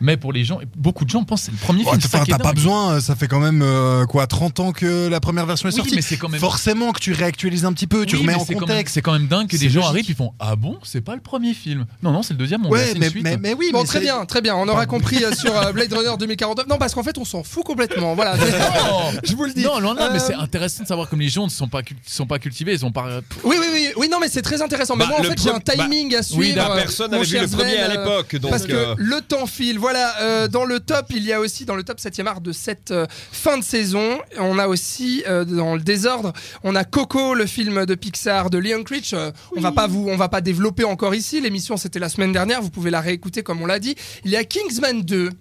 [0.02, 2.02] Mais pour les gens, beaucoup de gens pensent que c'est le premier Ouais, film.
[2.06, 5.46] Enfin, t'as pas besoin, ça fait quand même euh, quoi 30 ans que la première
[5.46, 5.96] version est Oui, sortie.
[5.96, 6.40] mais c'est quand même.
[6.40, 8.94] Forcément que tu réactualises un petit peu, tu Oui, remets mais en contexte.
[8.94, 9.90] C'est quand même dingue que des gens logique.
[9.94, 11.86] arrivent, ils font Ah bon, c'est pas le premier film.
[12.04, 12.66] Non, non, c'est le deuxième.
[12.66, 13.24] On va Ouais, c'est une mais, suite.
[13.24, 14.56] mais, mais oui, Bon, mais très c'est- bien, très bien.
[14.56, 16.68] On aura compris euh, sur euh, Blade Runner 2049.
[16.68, 18.16] Non, parce qu'en fait, on s'en fout complètement.
[18.16, 18.36] Voilà.
[18.38, 19.64] Non, Je vous le dis.
[19.64, 21.84] non, non, non, mais Euh, c'est intéressant de savoir comme les gens ne sont pas,
[21.84, 23.08] cul- sont pas cultivés, ils ont pas.
[23.44, 24.10] Oui, oui, oui, oui.
[24.10, 24.96] Non, mais c'est très intéressant.
[24.96, 26.40] Mais Bah, moi, en fait, j'ai un bah, timing à suivre.
[26.42, 28.36] oui, euh, personne n'avait vu le premier à euh, l'époque.
[28.38, 29.80] Donc, Parce que euh, le temps file.
[29.92, 32.52] Voilà, euh, dans le top, il y a aussi dans le top 7e art de
[32.52, 36.32] cette euh, fin de saison, on a aussi euh, dans le désordre,
[36.64, 39.14] on a Coco, le film de Pixar de Leon Critch.
[39.14, 41.42] Euh, On va pas vous, on va pas développer encore ici.
[41.42, 42.62] L'émission c'était la semaine dernière.
[42.62, 43.96] Vous pouvez la réécouter comme on l'a dit.
[44.26, 45.32] Il y a Kingsman 2.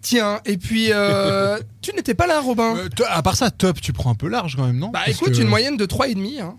[0.00, 2.74] Tiens, et puis euh, tu n'étais pas là, Robin.
[2.78, 4.88] Euh, toi, à part ça, top, tu prends un peu large quand même, non?
[4.88, 6.40] Bah Parce écoute, que- une moyenne de 3,5.
[6.40, 6.54] Hein.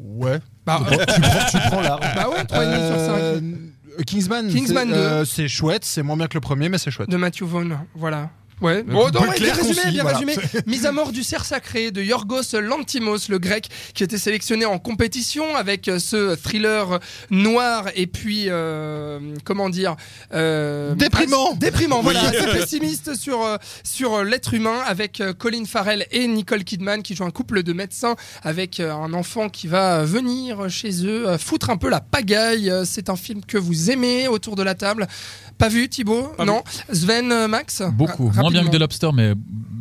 [0.00, 0.38] Ouais.
[0.64, 2.00] Bah, tu, prends, tu prends- large.
[2.16, 2.96] bah ouais, 3,5 sur
[3.36, 3.42] 5.
[4.06, 5.00] Kingsman, Kingsman c'est, 2.
[5.00, 7.08] euh, c'est chouette, c'est moins bien que le premier, mais c'est chouette.
[7.10, 8.30] de Matthew Vaughn, voilà.
[8.62, 10.18] Ouais, bon, non, peu ouais, clair, bien résumé, bien voilà.
[10.18, 10.36] résumé.
[10.66, 14.78] Mise à mort du cerf sacré de Yorgos Lantimos, le grec, qui était sélectionné en
[14.78, 17.00] compétition avec euh, ce thriller
[17.30, 19.96] noir et puis, euh, comment dire
[20.32, 21.54] euh, Déprimant.
[21.54, 26.64] Déprimant, voilà, assez pessimiste sur, euh, sur euh, l'être humain avec Colin Farrell et Nicole
[26.64, 31.36] Kidman qui jouent un couple de médecins avec un enfant qui va venir chez eux,
[31.38, 32.72] foutre un peu la pagaille.
[32.84, 35.08] C'est un film que vous aimez autour de la table.
[35.58, 38.28] Pas vu Thibaut Pas Non Sven, euh, Max Beaucoup.
[38.28, 38.70] Ra- Moins bien que.
[38.70, 39.34] The Lobster, mais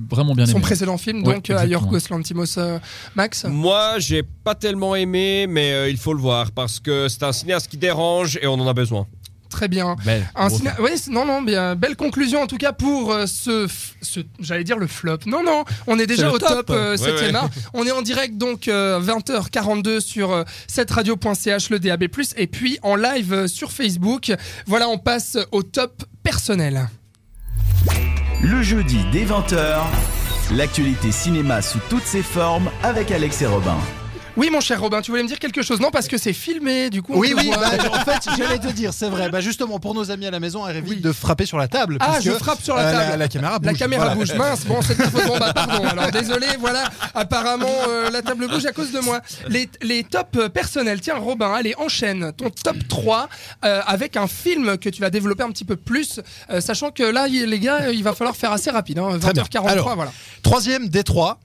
[0.10, 0.62] vraiment bien Son aimé.
[0.62, 1.66] précédent film, Ouais, donc euh, à.
[1.66, 2.58] Yorgos Lantimos.
[2.58, 2.80] euh,
[3.16, 7.24] Max Moi, j'ai pas tellement aimé, mais euh, il faut le voir parce que c'est
[7.24, 9.08] un cinéaste qui dérange et on en a besoin.
[9.52, 9.96] Très bien.
[10.06, 10.26] Belle.
[10.36, 10.72] Un ciné-
[11.12, 14.78] non, non, bien, belle conclusion en tout cas pour euh, ce, f- ce- j'allais dire
[14.80, 15.18] le flop.
[15.28, 16.70] Non, non, on est déjà au top, top.
[16.72, 17.36] euh, Ouais, 7e ouais.
[17.36, 17.50] art.
[17.74, 22.06] On est en direct donc euh, 20h42 sur euh, cette radio.ch, le DAB+,
[22.38, 24.32] et puis en live euh, sur Facebook.
[24.66, 26.88] Voilà, on passe au top personnel.
[28.42, 29.78] Le jeudi dès 20h,
[30.56, 33.78] l'actualité cinéma sous toutes ses formes avec Alex et Robin.
[34.38, 36.90] Oui, mon cher Robin, tu voulais me dire quelque chose Non, parce que c'est filmé,
[36.90, 37.14] du coup.
[37.16, 39.30] Oui, oui, bah, en fait, j'allais te dire, c'est vrai.
[39.30, 41.02] Bah, justement, pour nos amis à la maison, elle évite Oui.
[41.02, 41.98] de frapper sur la table.
[42.00, 43.20] Ah, puisque, je frappe sur la euh, table.
[43.20, 43.72] la, caméra bouge.
[43.72, 44.16] La caméra voilà.
[44.16, 44.98] bouge, mince, bon, c'est.
[45.28, 49.20] Bon, bah, pardon, alors désolé, voilà, apparemment euh, la table bouge à cause de moi.
[49.50, 53.28] Les, les tops personnels, tiens Robin, allez, enchaîne ton top 3
[53.66, 56.22] euh, avec un film que tu vas développer un petit peu plus,
[56.60, 59.44] sachant que là, les gars, il va falloir faire assez rapide, hein, Très bien.
[59.44, 60.12] 20h43, Alors, voilà.
[60.42, 61.40] Troisième, Détroit.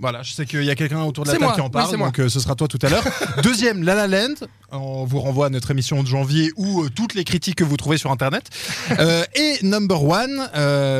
[0.00, 1.96] Voilà, je sais qu'il y a quelqu'un autour de la table moi, qui en parle,
[1.98, 3.04] donc euh, ce sera toi tout à l'heure.
[3.42, 4.34] Deuxième, La La Land.
[4.72, 7.76] On vous renvoie à notre émission de janvier ou euh, toutes les critiques que vous
[7.76, 8.48] trouvez sur Internet.
[8.98, 10.48] Euh, et number one,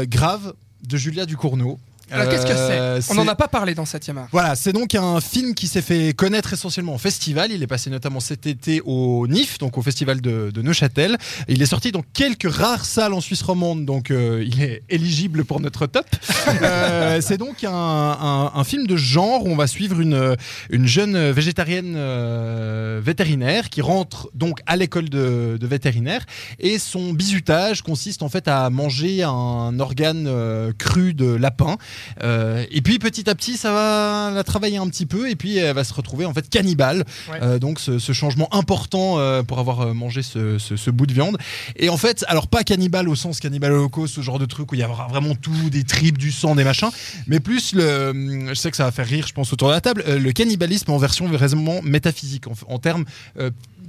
[0.07, 0.53] Grave
[0.87, 1.79] de Julia Ducournau.
[2.11, 4.29] Alors, Qu'est-ce que Euh, c'est On n'en a pas parlé dans 7 art.
[4.33, 7.51] Voilà, c'est donc un film qui s'est fait connaître essentiellement en festival.
[7.53, 11.17] Il est passé notamment cet été au NIF, donc au festival de, de Neuchâtel.
[11.49, 15.45] Il est sorti dans quelques rares salles en Suisse romande, donc euh, il est éligible
[15.45, 16.07] pour notre top.
[16.63, 20.37] Euh, c'est donc un, un- un film de genre où on va suivre une,
[20.71, 26.25] une jeune végétarienne euh, vétérinaire qui rentre donc à l'école de, de vétérinaire
[26.59, 31.77] et son bizutage consiste en fait à manger un organe euh, cru de lapin.
[32.23, 35.57] Euh, et puis petit à petit, ça va la travailler un petit peu et puis
[35.59, 37.05] elle va se retrouver en fait cannibale.
[37.31, 37.39] Ouais.
[37.43, 41.13] Euh, donc ce, ce changement important euh, pour avoir mangé ce, ce- ce bout de
[41.13, 41.39] viande.
[41.77, 44.75] Et en fait, alors pas cannibale au sens cannibale holocauste, ce genre de truc où
[44.75, 46.91] il y aura vraiment tout, des tripes, du sang, des machins,
[47.27, 49.81] mais plus le, je sais que ça va faire rire, je pense autour de la
[49.81, 53.05] table, le cannibalisme en version vraiment métaphysique, en, en termes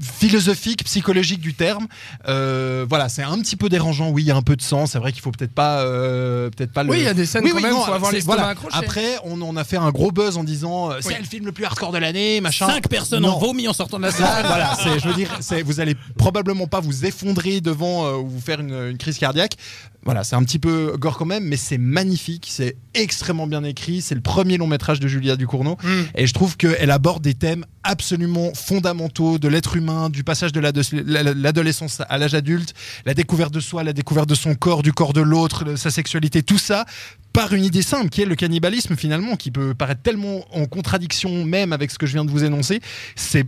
[0.03, 1.87] philosophiques, psychologiques du terme.
[2.27, 4.09] Euh, voilà, c'est un petit peu dérangeant.
[4.09, 4.85] Oui, il y a un peu de sang.
[4.85, 6.83] C'est vrai qu'il faut peut-être pas, euh, peut-être pas.
[6.85, 8.77] Oui, il y a des scènes Oui, quand oui, même, non, faut avoir l'estomac voilà.
[8.77, 11.15] Après, on, on a fait un gros buzz en disant euh, c'est Oui.
[11.19, 12.67] le film le plus hardcore de l'année, machin.
[12.67, 13.35] Cinq personnes Non.
[13.35, 14.45] ont vomi en sortant de la salle.
[14.45, 18.27] voilà, c'est, je veux dire, c'est, vous allez probablement pas vous effondrer devant euh, ou
[18.27, 19.55] vous faire une, une crise cardiaque.
[20.03, 24.01] Voilà, c'est un petit peu gore quand même, mais c'est magnifique, c'est extrêmement bien écrit.
[24.01, 25.77] C'est le premier long métrage de Julia Ducournau.
[25.83, 26.01] Mm.
[26.15, 30.59] Et je trouve qu'elle aborde des thèmes absolument fondamentaux de l'être humain, du passage de
[30.59, 32.73] l'ado- la- l'adolescence à l'âge adulte,
[33.05, 35.89] la découverte de soi, la découverte de son corps, du corps de l'autre, de sa
[35.91, 36.85] sexualité, tout ça
[37.33, 41.45] par une idée simple qui est le cannibalisme finalement, qui peut paraître tellement en contradiction
[41.45, 42.81] même avec ce que je viens de vous énoncer.
[43.15, 43.45] C'est,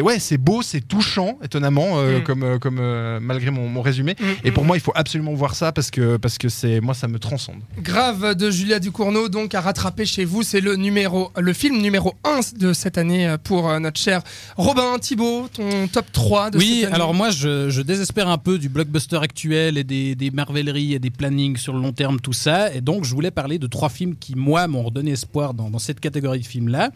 [0.00, 2.22] ouais, c'est beau, c'est touchant, étonnamment, euh, Mm.
[2.22, 4.14] comme, euh, comme euh, malgré mon, mon résumé.
[4.20, 4.66] Mm, Et pour mm.
[4.68, 7.56] moi, il faut absolument voir ça parce que parce que c'est moi ça me transcende.
[7.82, 12.14] Grave de Julia Ducournau, donc à rattraper chez vous, c'est le numéro, le film numéro
[12.24, 14.22] 1 de cette année pour notre cher
[14.56, 16.94] Robin Thibault, ton top 3 de Oui, cette année.
[16.94, 20.98] alors moi je, je désespère un peu du blockbuster actuel et des, des merveilleries et
[20.98, 22.72] des plannings sur le long terme, tout ça.
[22.74, 25.78] Et donc je voulais parler de trois films qui, moi, m'ont redonné espoir dans, dans
[25.78, 26.90] cette catégorie de films-là.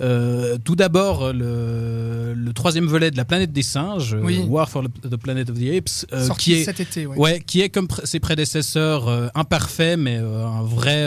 [0.00, 4.40] Euh, tout d'abord, le, le troisième volet de La planète des singes, euh, Oui.
[4.48, 7.06] War for the Planet of the Apes, euh, sorti qui est cet été.
[7.06, 7.16] ouais.
[7.16, 11.02] Ouais, qui est comme pr- ses prédécesseurs euh, imparfait, mais un vrai,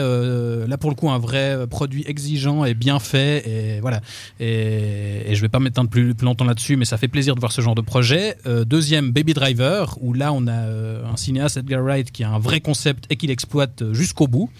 [0.66, 3.48] là pour le coup, un vrai produit exigeant et bien fait.
[3.48, 4.00] Et voilà.
[4.40, 7.40] Et, et je vais pas m'étendre plus, plus longtemps là-dessus, mais ça fait plaisir de
[7.40, 8.36] voir ce genre de projet.
[8.46, 12.30] Euh, deuxième, Baby Driver, où là on a euh, un cinéaste Edgar Wright qui a
[12.30, 14.50] un vrai concept et qui l'exploite euh, jusqu'au bout.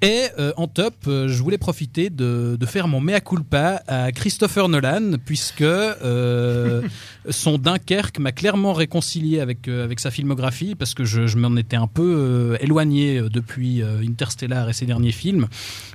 [0.00, 4.68] Et euh, en top, je voulais profiter de, de faire mon mea culpa à Christopher
[4.68, 5.64] Nolan, puisque
[7.30, 11.74] son Dunkerque m'a clairement réconcilié avec, avec sa filmographie, parce que je, je m'en étais
[11.74, 15.48] un peu éloigné depuis Interstellar et ses derniers films.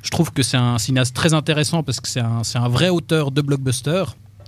[0.04, 2.90] Je trouve que c'est un cinéaste très intéressant, parce que c'est un, c'est un vrai
[2.90, 4.04] auteur de blockbuster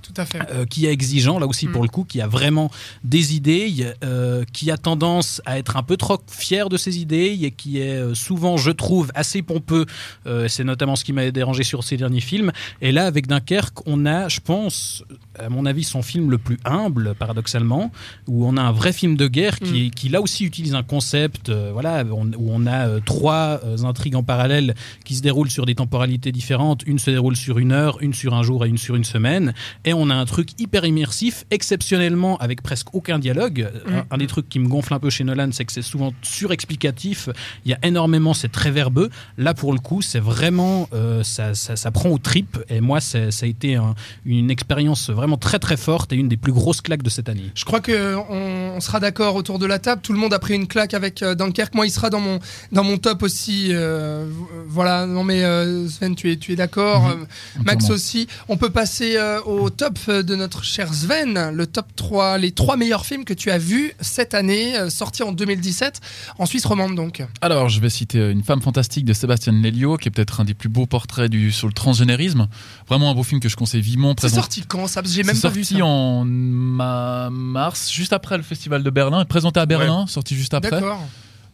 [0.06, 0.40] Tout à fait.
[0.52, 1.72] euh, qui est exigeant là aussi Mm.
[1.72, 2.70] pour le coup, qui a vraiment
[3.04, 7.38] des idées, euh, qui a tendance à être un peu trop fier de ses idées,
[7.42, 9.86] et qui est euh, souvent, je trouve, assez pompeux.
[10.28, 12.52] Euh, c'est notamment ce qui m'a dérangé sur ses derniers films.
[12.82, 15.04] Et là, avec Dunkerque, on a, je pense,
[15.40, 17.92] à mon avis, son film le plus humble, paradoxalement,
[18.28, 21.50] où on a un vrai film de guerre qui, qui là aussi utilise un concept,
[21.50, 26.32] voilà, on- où on a trois intrigues en parallèle qui se déroulent sur des temporalités
[26.32, 26.84] différentes.
[26.86, 29.54] Une se déroule sur une heure, une sur un jour et une sur une semaine.
[29.84, 33.70] Et on a un truc hyper immersif, exceptionnellement avec presque aucun dialogue.
[33.88, 36.14] Un, un des trucs qui me gonfle un peu chez Nolan, c'est que c'est souvent
[36.22, 37.30] surexplicatif.
[37.66, 39.10] Il y a énormément, c'est très verbeux.
[39.38, 42.58] Là, pour le coup, c'est vraiment, euh, ça, ça, ça prend aux tripes.
[42.70, 46.38] Et moi, ça a été un- une expérience vraiment très très forte et une des
[46.38, 47.52] plus grosses claques de cette année.
[47.56, 50.02] Je crois que on, on sera d'accord autour de la table.
[50.02, 51.74] Tout le monde a pris une claque avec euh, Dunkerque.
[51.76, 52.40] Moi, il sera dans mon
[52.72, 53.70] dans mon top aussi.
[53.72, 54.26] euh,
[54.68, 55.06] voilà.
[55.06, 57.04] Non mais euh, Sven, tu es tu es d'accord.
[57.04, 57.12] Mhm.
[57.58, 58.28] Euh, Max aussi.
[58.50, 61.52] On peut passer au top euh, de notre cher Sven.
[61.54, 65.24] Le top 3, les trois meilleurs films que tu as vus cette année, euh, sortis
[65.24, 66.02] en 2017
[66.40, 67.24] en Suisse romande donc.
[67.42, 70.54] Alors, je vais citer Une femme fantastique de Sébastien Lelio, qui est peut-être un des
[70.54, 72.48] plus beaux portraits du, sur le transgénérisme.
[72.88, 74.16] Vraiment un beau film que je conseille vivement.
[74.20, 75.02] C'est sorti quand ça?
[75.06, 75.86] J'ai même pas vu sorti ça.
[75.86, 80.72] en ma- mars, juste après le festival de Berlin, présenté à Berlin, sorti juste après.
[80.72, 81.02] D'accord.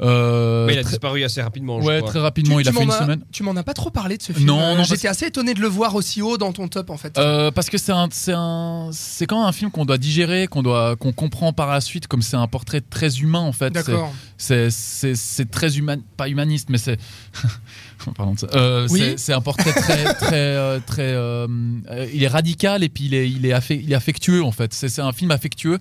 [0.01, 2.09] Euh, Mais il a très- disparu assez rapidement, je ouais, crois.
[2.09, 3.21] très rapidement, il a fait une semaine.
[3.31, 4.45] Tu m'en as pas trop parlé de ce film.
[4.47, 7.17] Non, parce J'étais assez étonné de le voir aussi haut dans ton top en fait.
[7.17, 10.47] Euh, parce que c'est un, c'est un, c'est quand même un film qu'on doit digérer,
[10.47, 13.67] qu'on doit, qu'on comprend par la suite, comme c'est un portrait très humain en fait.
[13.77, 14.13] C'est- D'accord.
[14.37, 16.97] C'est, c'est, c'est très humain, pas humaniste, mais c'est,
[18.17, 18.99] pardon, euh, Oui.
[18.99, 21.47] c'est, c'est un portrait très, très, euh, très, euh,
[22.13, 24.73] il est radical et puis il est, il est, affe- il est affectueux en fait.
[24.73, 25.77] C'est, c'est un film affectueux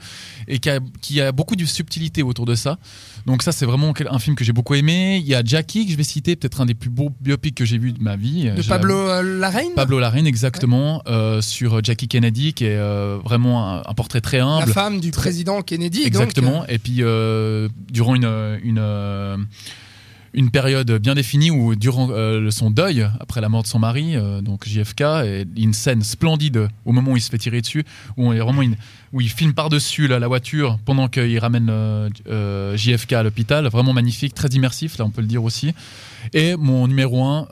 [0.46, 2.78] et qui a, qui a beaucoup de subtilité autour de ça.
[3.26, 5.18] Donc ça, c'est vraiment un film que j'ai beaucoup aimé.
[5.18, 7.64] Il y a Jackie que je vais citer, peut-être un des plus beaux biopics que
[7.64, 8.50] j'ai vu de ma vie.
[8.50, 13.18] De J'ai- Pablo euh, Larraine Pablo Larraine, exactement, euh, sur Jackie Kennedy, qui est euh,
[13.24, 14.72] vraiment un, un portrait très La humble.
[14.72, 15.98] femme du président Kennedy.
[15.98, 16.66] donc, Exactement.
[16.68, 19.36] Et puis, euh, durant une, une, euh,
[20.32, 24.16] une période bien définie où durant euh, son deuil après la mort de son mari,
[24.16, 27.84] euh, donc JFK, et une scène splendide au moment où il se fait tirer dessus,
[28.16, 28.76] où on est vraiment une-
[29.12, 33.92] où il filme par dessus la voiture pendant qu'il ramène euh, JFK à l'hôpital, vraiment
[33.92, 35.72] magnifique, très immersif là on peut le dire aussi.
[36.32, 37.48] Et mon numéro 1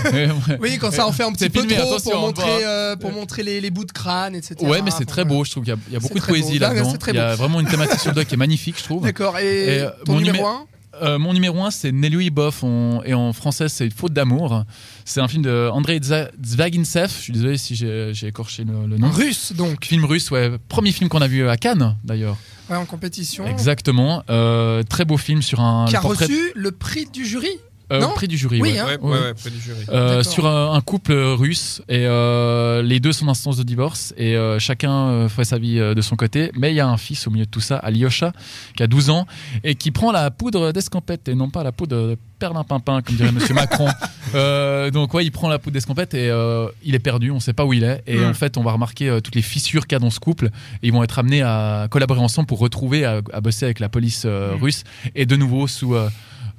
[0.60, 2.64] Oui, quand ça en fait un petit peu filmé, trop pour on montrer,
[3.00, 4.56] pour montrer les, les bouts de crâne, etc.
[4.62, 6.24] Ouais, mais c'est très beau, je trouve qu'il y a, il y a beaucoup de
[6.24, 6.94] poésie Là, là-dedans.
[7.08, 9.02] Il y a vraiment une thématique sur le doc qui est magnifique, je trouve.
[9.02, 9.38] D'accord.
[9.38, 10.66] Et, Et, ton mon numéro numé- 1
[11.02, 14.64] Euh, mon numéro 1, c'est Nelly Boff on- et en français, c'est Faute d'amour.
[15.04, 17.08] C'est un film de Andrei Zva- Zvagintsev.
[17.16, 19.10] Je suis désolé si j'ai écorché le, le nom.
[19.10, 19.84] Russe, donc.
[19.84, 20.52] Film russe, ouais.
[20.68, 22.36] Premier film qu'on a vu à Cannes, d'ailleurs.
[22.70, 23.46] Ouais, en compétition.
[23.46, 24.22] Exactement.
[24.30, 25.84] Euh, très beau film sur un.
[25.86, 27.50] Qui a portrait- reçu le prix du jury.
[27.92, 28.78] Euh, non du jury, Oui, ouais.
[28.78, 28.86] hein.
[29.00, 29.78] Ouais, ouais, ouais, près du jury.
[29.90, 34.12] Euh, sur un, un couple russe et euh, les deux sont en instance de divorce
[34.16, 37.26] et euh, chacun fait sa vie de son côté mais il y a un fils
[37.26, 38.32] au milieu de tout ça Alyosha
[38.76, 39.26] qui a 12 ans
[39.62, 43.32] et qui prend la poudre d'escampette et non pas la poudre de perlimpinpin comme dirait
[43.32, 43.88] monsieur Macron
[44.34, 47.52] Euh, donc ouais il prend la poudre d'escampette et euh, il est perdu on sait
[47.52, 48.24] pas où il est et Mm.
[48.30, 50.46] en fait on va remarquer euh, toutes les fissures qu'il y a dans ce couple
[50.46, 53.88] et ils vont être amenés à collaborer ensemble pour retrouver à, à bosser avec la
[53.88, 54.62] police euh, Mm.
[54.62, 54.82] russe
[55.14, 55.94] et de nouveau sous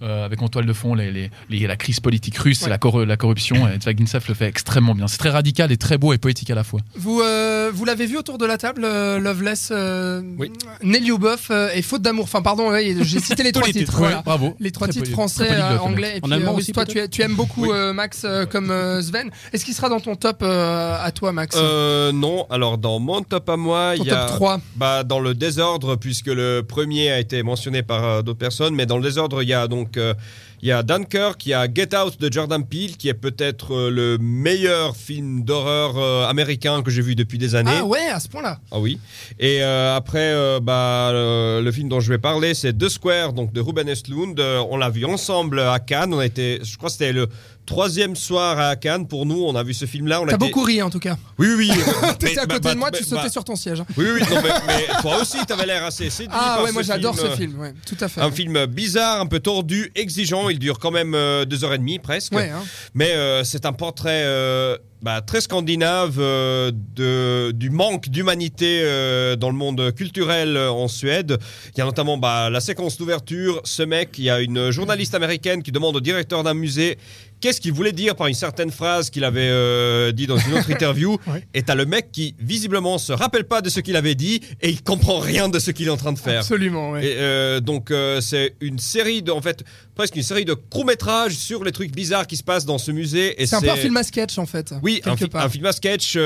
[0.02, 2.70] euh, avec en toile de fond les, les- les- la crise politique russe, Ouais.
[2.70, 3.56] la, cor- la corruption.
[3.68, 5.08] Et Zvagintsev le fait extrêmement bien.
[5.08, 6.80] C'est très radical et très beau et poétique à la fois.
[6.96, 10.52] Vous, euh, vous l'avez vu autour de la table, euh, Loveless, euh, Oui.
[10.84, 12.26] Nelly Oboff euh, et Faute d'amour.
[12.26, 13.98] Enfin, pardon, ouais, j'ai cité les trois titres.
[13.98, 14.22] voilà.
[14.24, 14.56] Bravo.
[14.60, 16.64] Les trois Très titres français, euh, anglais et En puis allemand euh, russe.
[16.66, 17.70] aussi, Toi, tu, tu aimes beaucoup Oui.
[17.74, 19.30] euh, Max euh, comme euh, Sven.
[19.54, 21.56] Est-ce qu'il sera dans ton top euh, à toi, Max?
[21.60, 25.20] Euh, non, alors dans mon top à moi, il y a top 3 bah, dans
[25.20, 29.04] le désordre, puisque le premier a été mentionné par euh, d'autres personnes, mais dans le
[29.04, 30.14] désordre, il y a donc euh,
[30.62, 33.76] il y a Dunkirk, il y a Get Out de Jordan Peele, qui est peut-être
[33.76, 37.78] euh, le meilleur film d'horreur euh, américain que j'ai vu depuis des années.
[37.80, 38.60] Ah ouais, à ce point-là.
[38.72, 39.00] Ah oui.
[39.40, 43.34] Et euh, après, euh, bah, le, le film dont je vais parler, c'est The Square,
[43.34, 44.40] donc de Ruben Östlund.
[44.40, 46.14] On l'a vu ensemble à Cannes.
[46.14, 47.30] On a été, je crois que c'était le
[47.68, 49.44] troisième soir à Cannes pour nous.
[49.44, 50.22] On a vu ce film-là.
[50.22, 51.18] On a T'as beaucoup ri en tout cas.
[51.38, 51.84] Oui, oui, oui.
[52.20, 53.82] T'étais à bah, côté bah, de moi, bah, tu sautais bah, sur ton siège.
[53.82, 53.86] hein.
[53.96, 57.16] Oui, oui, non, mais, mais toi aussi, t'avais l'air assez séduit Ah ouais, moi j'adore
[57.16, 57.60] ce film.
[57.60, 58.22] Ouais, tout à fait.
[58.22, 60.50] Un film bizarre, un peu tordu, exigeant.
[60.50, 62.34] Il dure quand même euh, deux heures et demie presque.
[62.34, 62.64] Ouais, hein.
[62.96, 69.36] Mais euh, c'est un portrait euh, bah, très scandinave euh, de, du manque d'humanité euh,
[69.36, 71.38] dans le monde culturel euh, en Suède.
[71.76, 73.62] Il y a notamment bah, la séquence d'ouverture.
[73.64, 76.98] Ce mec, il y a une journaliste américaine qui demande au directeur d'un musée
[77.42, 80.70] qu'est-ce qu'il voulait dire par une certaine phrase qu'il avait euh, dit dans une autre
[80.72, 81.18] interview.
[81.54, 84.70] Et t'as le mec qui visiblement se rappelle pas de ce qu'il avait dit et
[84.70, 86.40] il comprend rien de ce qu'il est en train de faire.
[86.40, 87.06] Absolument, ouais.
[87.06, 89.64] Et euh, donc euh, c'est une série de, en fait,
[89.96, 92.92] presque une série de courts métrages sur les trucs bizarres qui se passent dans ce
[92.92, 93.36] musée.
[93.46, 94.74] C'est un peu un film à sketch en fait.
[94.84, 95.46] Oui, un, fi- part.
[95.46, 96.18] un film à sketch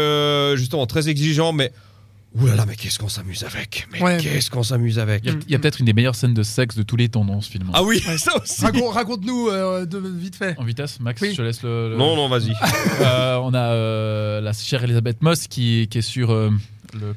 [0.56, 1.72] justement très exigeant, mais
[2.36, 3.88] ouh là là, mais qu'est-ce qu'on s'amuse avec?
[3.92, 4.18] Mais Ouais.
[4.22, 5.24] qu'est-ce qu'on s'amuse avec?
[5.26, 7.42] Il y a, peut-être une des meilleures scènes de sexe de tous les temps dans
[7.42, 7.70] ce film.
[7.74, 8.62] Ah oui, ça aussi.
[8.62, 10.56] Raconte- Raconte-nous euh, de vite fait.
[10.58, 11.32] En vitesse, Max, Oui.
[11.32, 11.90] je te laisse le.
[11.90, 12.54] le- Non, non, vas-y.
[13.02, 16.50] Euh, on a euh, la chère Elisabeth Moss qui, qui est sur euh,
[16.94, 17.14] le.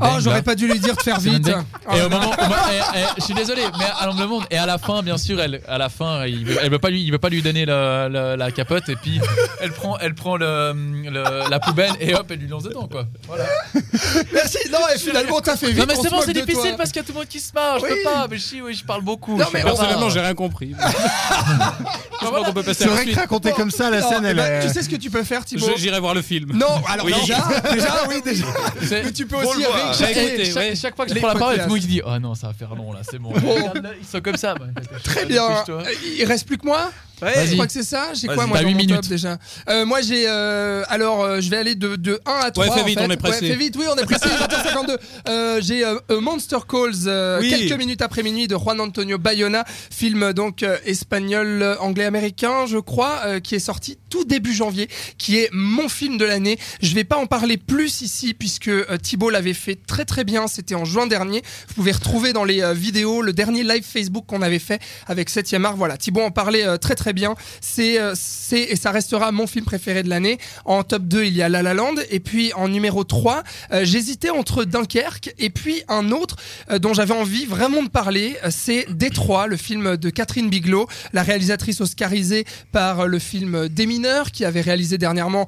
[0.00, 0.42] Oh, j'aurais là.
[0.42, 1.32] pas dû lui dire de faire vite.
[1.46, 1.56] Mendeck.
[1.88, 2.54] Oh, Et au moment, au moment-
[2.94, 4.44] et- et- je suis désolé, mais à l'angle monde.
[4.50, 6.90] Et à la fin, bien sûr, elle, à la fin, il veut, elle veut pas
[6.90, 8.88] lui, il veut pas lui donner la, capote.
[8.88, 9.20] Et puis,
[9.60, 13.06] elle prend, elle prend le, le- la poubelle et hop, elle lui lance dedans, quoi.
[13.26, 13.44] Voilà.
[14.32, 14.58] Merci.
[14.72, 15.78] Non, et finalement t'as fait vite.
[15.78, 16.76] Non, mais c'est bon, c'est difficile toi.
[16.78, 17.78] parce qu'il y a tout le monde qui se marre.
[17.78, 17.90] Je Oui.
[18.04, 18.26] peux pas.
[18.30, 19.36] Mais si, oui, je parle beaucoup.
[19.36, 20.74] Non, je mais pas Personnellement, j'ai rien compris.
[22.20, 22.42] Voilà.
[22.46, 24.62] qu'on peut passer C'est vrai que raconter comme ça, la Non, scène, eh elle ben,
[24.62, 24.66] est.
[24.66, 26.52] Tu sais ce que tu peux faire, Thibaut Je- J'irai voir le film.
[26.54, 27.14] Non, alors Oui.
[27.20, 27.36] déjà,
[27.72, 28.44] déjà, oui, déjà.
[28.82, 31.62] C'est- Mais tu peux aussi réécouter Chaque, chaque- fois que je prends la parole, tout
[31.62, 33.32] le monde qui dit Oh non, ça va faire long là, c'est bon.
[34.00, 34.54] Ils sont comme ça.
[34.54, 34.66] bah,
[35.04, 35.48] Très bien.
[36.18, 36.90] Il reste plus que moi?
[37.20, 37.52] Je Vas-y.
[37.54, 38.08] crois que c'est ça.
[38.14, 39.08] J'ai quoi moi T'as dans huit mon top minutes.
[39.08, 39.38] déjà
[39.68, 42.72] Euh, Moi j'ai euh, alors euh, je vais aller de, de 1 à 3 Ouais,
[42.74, 43.06] fais en vite, fait.
[43.06, 43.40] on est pressé.
[43.44, 43.74] Ouais, fais vite.
[43.78, 44.26] Oui, on est pressé.
[44.28, 44.96] 20h52.
[45.28, 47.50] Euh, j'ai euh, A Monster Calls euh, Oui.
[47.50, 52.04] quelques minutes après minuit de Juan Antonio Bayona, film euh, donc euh, espagnol euh, anglais
[52.04, 54.88] américain, je crois, euh, qui est sorti tout début janvier,
[55.18, 56.58] qui est mon film de l'année.
[56.82, 60.46] Je vais pas en parler plus ici puisque euh, Thibaut l'avait fait très très bien,
[60.46, 61.42] c'était en juin dernier.
[61.68, 65.30] Vous pouvez retrouver dans les euh, vidéos le dernier live Facebook qu'on avait fait avec
[65.30, 65.76] 7e art.
[65.76, 67.34] Voilà, Thibaut en parlait euh, très très bien.
[67.60, 70.38] C'est euh, c'est et ça restera mon film préféré de l'année.
[70.64, 71.96] En top 2, il y a La La Land.
[72.10, 73.42] Et puis en numéro 3,
[73.72, 76.36] euh, j'hésitais entre Dunkerque et puis un autre
[76.70, 81.22] euh, dont j'avais envie vraiment de parler, c'est Détroit, le film de Catherine Bigelow, la
[81.22, 85.46] réalisatrice oscarisée par le film Des mineurs qui avait réalisé dernièrement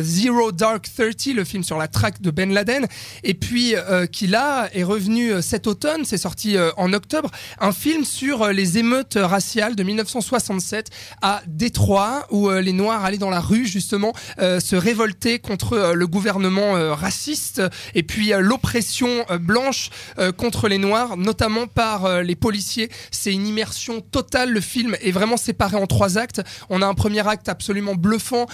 [0.00, 2.86] Zero Dark Thirty, le film sur la traque de Ben Laden.
[3.24, 3.74] Et puis
[4.10, 9.18] qui là est revenu cet automne, c'est sorti en octobre, un film sur les émeutes
[9.20, 10.90] raciales de 1967
[11.20, 15.74] à Détroit où euh, les Noirs allaient dans la rue justement euh, se révolter contre
[15.74, 17.62] euh, le gouvernement raciste
[17.94, 19.90] et puis l'oppression blanche
[20.36, 22.90] contre les Noirs, notamment par les policiers.
[23.10, 24.50] C'est une immersion totale.
[24.50, 26.42] Le film est vraiment séparé en trois actes.
[26.70, 28.46] On a un premier acte absolument bluffant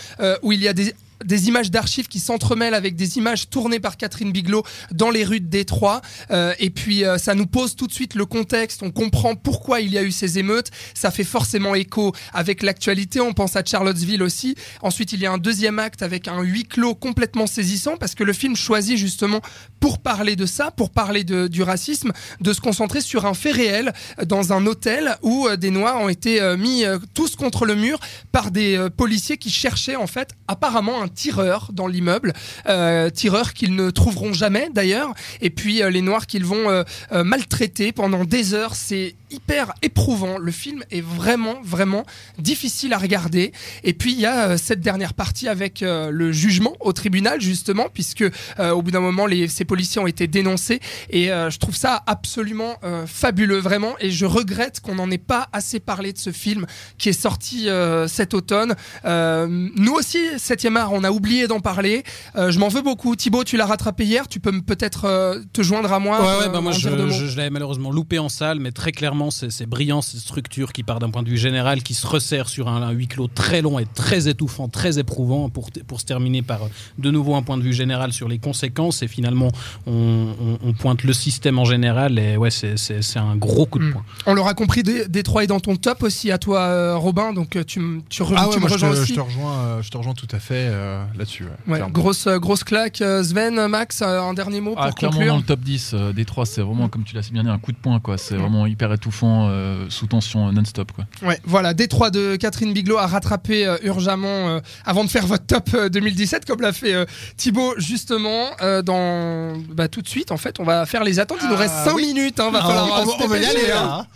[0.43, 0.95] où il y a des
[1.25, 4.63] des images d'archives qui s'entremêlent avec des images tournées par Catherine Bigelow
[4.93, 6.01] dans les rues de Détroit.
[6.31, 8.83] Euh, et puis euh, ça nous pose tout de suite le contexte.
[8.83, 10.71] On comprend pourquoi il y a eu ces émeutes.
[10.95, 13.21] Ça fait forcément écho avec l'actualité.
[13.21, 14.55] On pense à Charlottesville aussi.
[14.83, 18.25] Ensuite, il y a un deuxième acte avec un huis clos complètement saisissant parce que
[18.25, 19.41] le film choisit justement
[19.81, 23.93] pour parler de ça, pour parler du racisme, de se concentrer sur un fait réel
[24.25, 27.99] dans un hôtel où euh, des Noirs ont été mis tous contre le mur
[28.33, 32.33] par des policiers qui cherchaient en fait apparemment un tireur dans l'immeuble,
[32.69, 36.85] euh, tireur qu'ils ne trouveront jamais d'ailleurs, et puis euh, les Noirs qu'ils vont euh,
[37.25, 38.75] maltraiter pendant des heures.
[38.75, 40.39] C'est hyper éprouvant.
[40.39, 42.05] Le film est vraiment vraiment
[42.39, 43.53] difficile à regarder.
[43.85, 47.41] Et puis il y a euh, cette dernière partie avec euh, le jugement au tribunal
[47.41, 51.59] justement, puisque euh, au bout d'un moment les, ces policiers ont été dénoncés, et je
[51.59, 52.77] trouve ça absolument
[53.07, 53.95] fabuleux vraiment.
[54.01, 56.67] Et je regrette qu'on n'en ait pas assez parlé de ce film
[56.97, 57.69] qui est sorti
[58.07, 58.75] cet automne.
[59.05, 62.05] Nous aussi, 7e art, on a oublié d'en parler.
[62.35, 63.17] Je m'en veux beaucoup.
[63.17, 64.29] Thibaut, tu l'as rattrapé hier.
[64.29, 66.21] Tu peux peut-être te joindre à moi.
[66.21, 69.67] Ouais, ouais, bah moi je l'avais malheureusement loupé en salle, mais très clairement c'est c'est
[69.67, 72.83] brillant cette structure qui part d'un point de vue général, qui se resserre sur un,
[72.83, 76.65] un huis clos très long et très étouffant, très éprouvant pour, pour se terminer par
[76.65, 79.51] euh, de nouveau un point de vue général sur les conséquences et finalement
[79.87, 79.93] on,
[80.41, 83.79] on- on pointe le système en général et ouais c'est- c'est c'est un gros coup
[83.79, 83.93] de Mm.
[83.93, 84.05] poing.
[84.27, 87.33] On l'aura compris, Dé- Détroit est dans ton top aussi à toi, euh, Robin.
[87.33, 89.11] Donc euh, tu, tu, re- Ah tu ouais, me moi je rejoins te, aussi.
[89.13, 91.45] je te rejoins, je te rejoins tout à fait euh, là-dessus.
[91.45, 91.93] ouais, Ouais, clairement.
[91.93, 92.97] grosse, grosse claque.
[93.23, 95.33] Sven, Max, un dernier mot pour Ah, clairement conclure.
[95.33, 97.49] dans le top 10 euh, des trois, c'est vraiment, comme tu l'as si bien dit,
[97.51, 98.01] un coup de poing.
[98.01, 98.19] quoi.
[98.19, 100.93] C'est vraiment hyper étouffant, euh, sous tension euh, non-stop.
[100.93, 101.05] quoi.
[101.23, 105.47] Ouais, voilà, Détroit de Catherine Bigelow à rattraper euh, urgemment euh, avant de faire votre
[105.47, 107.05] top euh, 2017, comme l'a fait euh,
[107.37, 110.33] Thibaut justement euh, dans bah, tout de suite.
[110.33, 111.39] En fait, on va faire les attentes.
[111.43, 112.07] Il nous Ah, reste 5 oui.
[112.15, 112.41] minutes.
[112.41, 114.07] Hein, va Ah, falloir on, on- se on va y dépêcher, aller hein.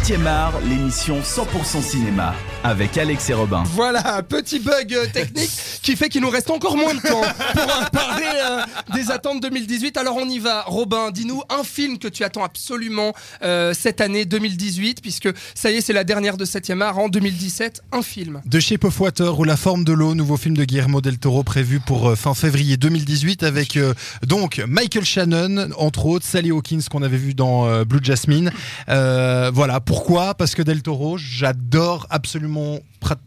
[0.00, 0.06] Là.
[0.06, 0.06] hein.
[0.10, 3.62] Septième art, l'émission 100% cinéma avec Alex et Robin.
[3.74, 5.50] Voilà, petit bug euh, technique
[5.82, 7.20] qui fait qu'il nous reste encore moins de temps
[7.54, 8.60] pour euh, parler euh,
[8.94, 9.96] des attentes 2018.
[9.96, 10.64] Alors on y va.
[10.66, 15.76] Robin, dis-nous un film que tu attends absolument euh, cette année 2018, puisque ça y
[15.76, 17.82] est, c'est la dernière de 7e art en 2017.
[17.92, 18.42] Un film.
[18.50, 21.42] The Shape of Water ou La forme de l'eau, nouveau film de Guillermo del Toro
[21.44, 23.94] prévu pour euh, fin février 2018 avec euh,
[24.26, 28.50] donc Michael Shannon entre autres, Sally Hawkins qu'on avait vu dans euh, Blue Jasmine.
[28.90, 30.34] Euh, voilà, pourquoi?
[30.34, 32.78] Parce que del Toro, j'adore absolument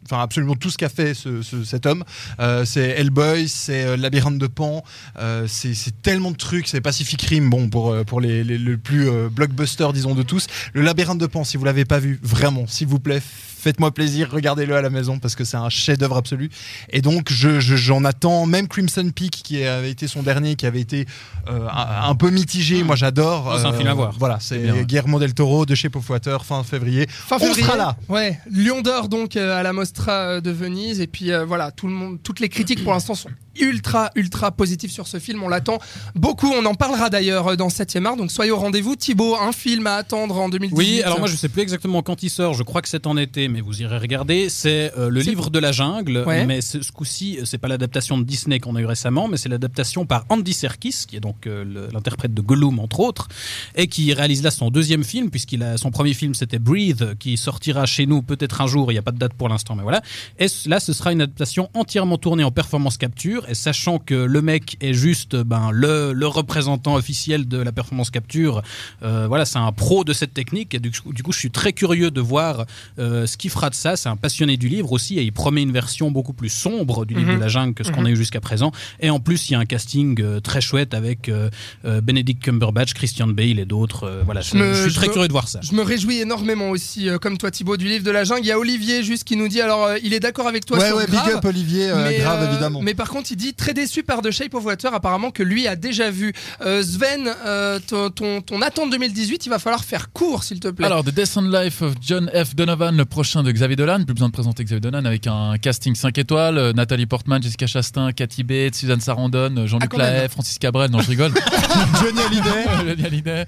[0.05, 2.03] Enfin, absolument tout ce qu'a fait ce, ce- cet homme.
[2.39, 4.83] Euh, c'est Hellboy, c'est euh, Labyrinthe de Pan,
[5.19, 6.67] euh, c'est tellement de trucs.
[6.67, 10.45] C'est Pacific Rim, bon, pour, euh, pour les, les- le plus blockbuster, disons, de tous.
[10.73, 13.21] Le Labyrinthe de Pan, si vous l'avez pas vu, vraiment, s'il vous plaît,
[13.63, 16.49] faites-moi plaisir, regardez-le à la maison parce que c'est un chef-d'œuvre absolu.
[16.89, 20.65] Et donc, je- je- j'en attends, même Crimson Peak, qui avait été son dernier, qui
[20.65, 21.05] avait été
[21.49, 22.83] euh, un, un peu mitigé.
[22.83, 23.51] Moi, j'adore.
[23.53, 24.13] Oh, c'est un film à voir.
[24.19, 24.85] Voilà, c'est.
[24.85, 27.07] Guillermo del Toro de Shape of Water, fin février.
[27.09, 27.63] Fin On février.
[27.63, 27.95] sera là.
[28.09, 31.71] Ouais, Lion d'or donc euh, à la Mostra euh, de Venise et puis euh, voilà,
[31.71, 33.29] tout le monde, toutes les critiques pour l'instant sont
[33.59, 35.43] ultra ultra positives sur ce film.
[35.43, 35.79] On l'attend
[36.15, 36.51] beaucoup.
[36.51, 38.17] On en parlera d'ailleurs euh, dans 7e art.
[38.17, 38.95] Donc soyez au rendez-vous.
[38.95, 40.77] Thibaut, un film à attendre en 2018.
[40.77, 43.17] Oui, alors moi je sais plus exactement quand il sort, je crois que c'est en
[43.17, 44.49] été, mais vous irez regarder.
[44.49, 46.45] C'est euh, le livre de la jungle, Ouais.
[46.45, 49.49] mais ce, ce coup-ci, c'est pas l'adaptation de Disney qu'on a eu récemment, mais c'est
[49.49, 53.27] l'adaptation par Andy Serkis, qui est donc euh, l'interprète de Gollum entre autres,
[53.75, 57.37] et qui réalise là son deuxième film, puisqu'il a son premier film c'était Breathe, qui
[57.37, 59.83] sortira chez nous peut-être un jour, il n'y a pas de date pour l'instant, mais
[59.83, 60.01] voilà.
[60.39, 64.41] Et là, ce sera une adaptation entièrement tournée en performance capture, et sachant que le
[64.41, 68.61] mec est juste ben, le, le représentant officiel de la performance capture,
[69.03, 71.51] euh, voilà, c'est un pro de cette technique, et du, coup- du coup, je suis
[71.51, 72.65] très curieux de voir
[72.99, 73.95] euh, ce qu'il fera de ça.
[73.95, 77.13] C'est un passionné du livre aussi, et il promet une version beaucoup plus sombre du
[77.13, 77.35] livre Mhm.
[77.35, 78.71] de la jungle que ce qu'on a eu jusqu'à présent.
[78.99, 81.49] Et en plus, il y a un casting euh, très chouette avec euh,
[81.85, 84.03] euh, Benedict Cumberbatch, Christian Bale et d'autres.
[84.03, 85.59] euh, voilà, je, me- je suis je très me- curieux de voir ça.
[85.61, 88.41] Je me réjouis énormément aussi, euh, comme toi Thibaut, du livre de la jungle.
[88.43, 90.77] Il y a Olivier juste qui nous dit, alors euh, il est d'accord avec toi
[90.79, 92.81] ouais, sur ouais, Grave, big up Olivier, euh, mais, grave euh, évidemment.
[92.81, 95.67] Mais par contre, il dit très déçu par The Shape of Water, apparemment que lui
[95.67, 96.33] a déjà vu.
[96.61, 100.67] Euh, Sven, euh, ton, ton, ton attente 2018, il va falloir faire court, s'il te
[100.67, 100.85] plaît.
[100.85, 102.55] Alors, The Death and Life of John F.
[102.55, 104.03] Donovan, le prochain de Xavier Dolan.
[104.05, 106.57] Plus besoin de présenter Xavier Dolan avec un casting 5 étoiles.
[106.59, 110.01] euh, Nathalie Portman, Jessica Chastain, Cathy Bates, Suzanne Sarandon, euh, Ah, Jean-Luc même.
[110.01, 110.91] Lahaye, Francis Cabrel.
[110.91, 111.31] Non, je rigole.
[112.01, 112.63] Johnny Hallyday.
[112.87, 113.45] Johnny Hallyday.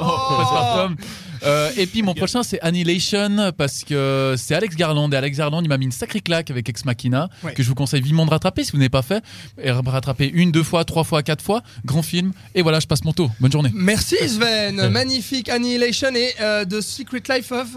[0.00, 0.96] oh, postpartum.
[1.44, 5.10] Euh, et puis mon prochain c'est Annihilation parce que c'est Alex Garland.
[5.12, 7.52] Et Alex Garland il m'a mis une sacrée claque avec Ex Machina Ouais.
[7.54, 9.22] que je vous conseille vivement de rattraper si vous n'avez pas fait.
[9.62, 12.32] Et rattraper une, deux fois, trois fois, quatre fois, grand film.
[12.54, 13.30] Et voilà je passe mon tour.
[13.40, 13.70] Bonne journée.
[13.74, 17.68] Merci Sven, magnifique Annihilation et euh, The Secret Life of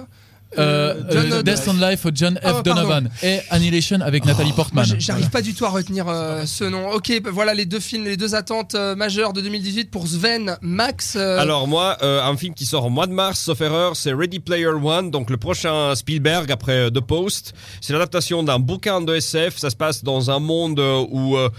[0.57, 2.39] Euh, euh, Odd- Death and Life of John F.
[2.43, 2.73] Ah, pardon.
[2.73, 4.85] Donovan et Annihilation avec Nathalie Moi, Portman.
[4.97, 6.89] j'arrive pas du tout à retenir euh, ce nom.
[6.91, 10.57] Ok, bah, voilà les deux films, les deux attentes euh, majeures de 2018 pour Sven,
[10.61, 11.15] Max.
[11.17, 14.13] euh, Alors moi, euh, un film qui sort au mois de mars, sauf erreur, c'est
[14.13, 17.53] Ready Player One, donc le prochain Spielberg après euh, The Post.
[17.81, 19.57] C'est l'adaptation d'un bouquin de SF.
[19.57, 21.49] Ça se passe dans un monde euh, où euh,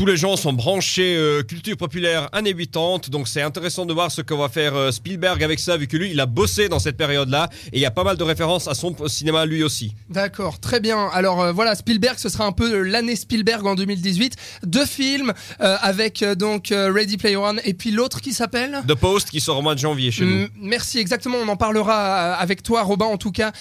[0.00, 3.10] tous les gens sont branchés euh, culture populaire années 80.
[3.10, 5.96] Donc c'est intéressant de voir ce que va faire euh, Spielberg avec ça, vu que
[5.98, 7.50] lui, il a bossé dans cette période-là.
[7.66, 9.94] Et il y a pas mal de références à son cinéma lui aussi.
[10.08, 11.10] D'accord, très bien.
[11.12, 14.36] Alors euh, voilà, Spielberg, ce sera un peu l'année Spielberg en 2018.
[14.62, 18.80] Deux films avec donc Ready Player One et puis l'autre qui s'appelle.
[18.88, 20.46] The Post qui sort au mois de janvier chez nous.
[20.62, 21.36] Merci, exactement.
[21.36, 23.52] On en parlera avec toi, Robin, en tout cas,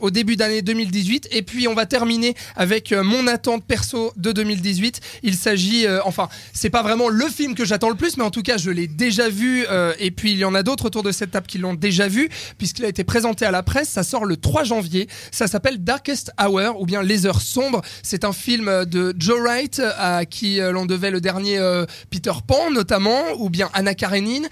[0.00, 1.28] au début d'année 2018.
[1.30, 5.00] Et puis, on va terminer avec mon attente perso de 2018.
[5.22, 8.30] Il s'agit, euh, enfin, c'est pas vraiment le film que j'attends le plus, mais en
[8.30, 9.66] tout cas, je l'ai déjà vu.
[9.70, 12.08] euh, et puis, il y en a d'autres autour de cette table qui l'ont déjà
[12.08, 13.88] vu, puisqu'il a été présenté à la presse.
[13.88, 15.08] Ça sort le 3 janvier.
[15.30, 17.82] Ça s'appelle Darkest Hour, ou bien Les Heures Sombres.
[18.02, 21.58] C'est un film de Joe Wright, euh, à qui l'on devait le dernier
[22.10, 24.48] Peter Pan, notamment, ou bien Anna Karenine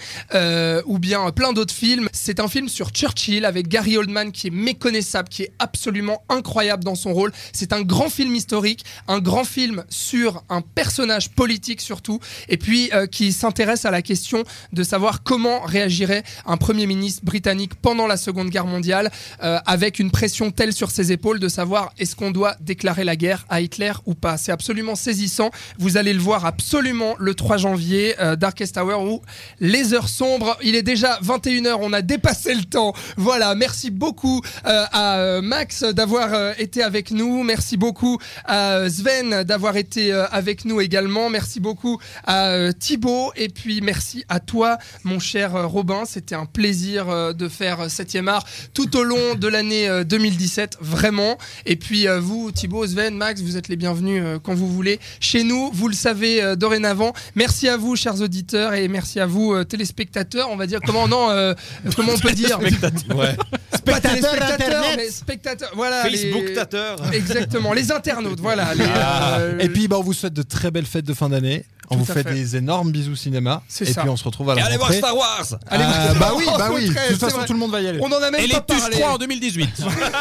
[0.87, 2.09] ou bien plein d'autres films.
[2.13, 6.85] C'est un film sur Churchill avec Gary Oldman qui est méconnaissable, qui est absolument incroyable
[6.85, 7.33] dans son rôle.
[7.53, 10.96] C'est un grand film historique, un grand film sur un personnage
[11.35, 16.57] politique surtout, et puis euh, qui s'intéresse à la question de savoir comment réagirait un
[16.57, 19.11] premier ministre britannique pendant la Seconde Guerre mondiale,
[19.43, 23.17] euh, avec une pression telle sur ses épaules de savoir est-ce qu'on doit déclarer la
[23.17, 24.37] guerre à Hitler ou pas.
[24.37, 25.51] C'est absolument saisissant.
[25.79, 29.23] Vous allez le voir absolument le 3 janvier, euh, Darkest Hour, où
[29.61, 30.57] les heures sombres.
[30.63, 32.95] Il est déjà 21h, on a dépassé le temps.
[33.17, 37.43] Voilà, merci beaucoup euh, à Max d'avoir été avec nous.
[37.43, 41.29] Merci beaucoup à Sven d'avoir été avec nous également.
[41.29, 43.33] Merci beaucoup à euh, Thibaut.
[43.37, 46.05] Et puis merci à toi, mon cher euh, Robin.
[46.07, 50.79] C'était un plaisir euh, de faire 7e art tout au long de l'année euh, 2017,
[50.81, 51.37] vraiment.
[51.67, 55.01] Et puis euh, vous, Thibaut, Sven, Max, vous êtes les bienvenus euh, quand vous voulez
[55.21, 55.71] chez nous.
[55.75, 57.13] Vous le savez euh, dorénavant.
[57.35, 60.49] Merci à vous, chers auditeurs, et merci à vous, euh, téléspectateurs.
[60.51, 61.53] On va dire comment non, euh,
[61.97, 62.61] comment on peut dire?
[62.61, 63.37] Ouais.
[63.85, 64.95] Pas téléspectateurs, Internet.
[64.97, 65.71] mais spectateurs.
[65.75, 66.09] Voilà.
[66.09, 67.13] les- Facebook-tateur.
[67.13, 68.39] Exactement, les internautes.
[68.41, 68.75] Voilà.
[68.75, 69.39] les, Ah.
[69.41, 71.65] euh, Et puis bah, on vous souhaite de très belles fêtes de fin d'année.
[71.89, 72.35] On Tout vous fait, fait.
[72.35, 73.63] des énormes bisous cinéma.
[73.69, 74.01] C'est Et ça.
[74.01, 74.93] puis on se retrouve à Et la allez voir.
[74.93, 76.89] Star Wars Allez, Ah, bah oui, bah oui.
[76.89, 77.47] De toute façon, vrai.
[77.47, 78.01] tout le monde va y aller.
[78.03, 78.97] On en a même Et les pas Tuches parlé.
[78.99, 79.69] 3 en 2018.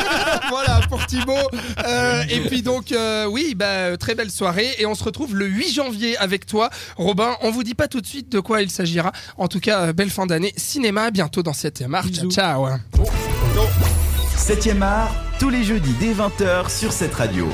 [0.49, 1.33] voilà pour Thibaut.
[1.87, 5.47] Euh, et puis donc euh, oui, bah, très belle soirée et on se retrouve le
[5.47, 7.35] 8 janvier avec toi, Robin.
[7.41, 9.11] On vous dit pas tout de suite de quoi il s'agira.
[9.37, 10.53] En tout cas, euh, belle fin d'année.
[10.57, 12.11] Cinéma, à bientôt dans cette marche.
[12.11, 12.29] Ciao.
[12.29, 12.67] ciao.
[14.37, 17.47] 7e art, tous les jeudis dès 20h sur cette radio.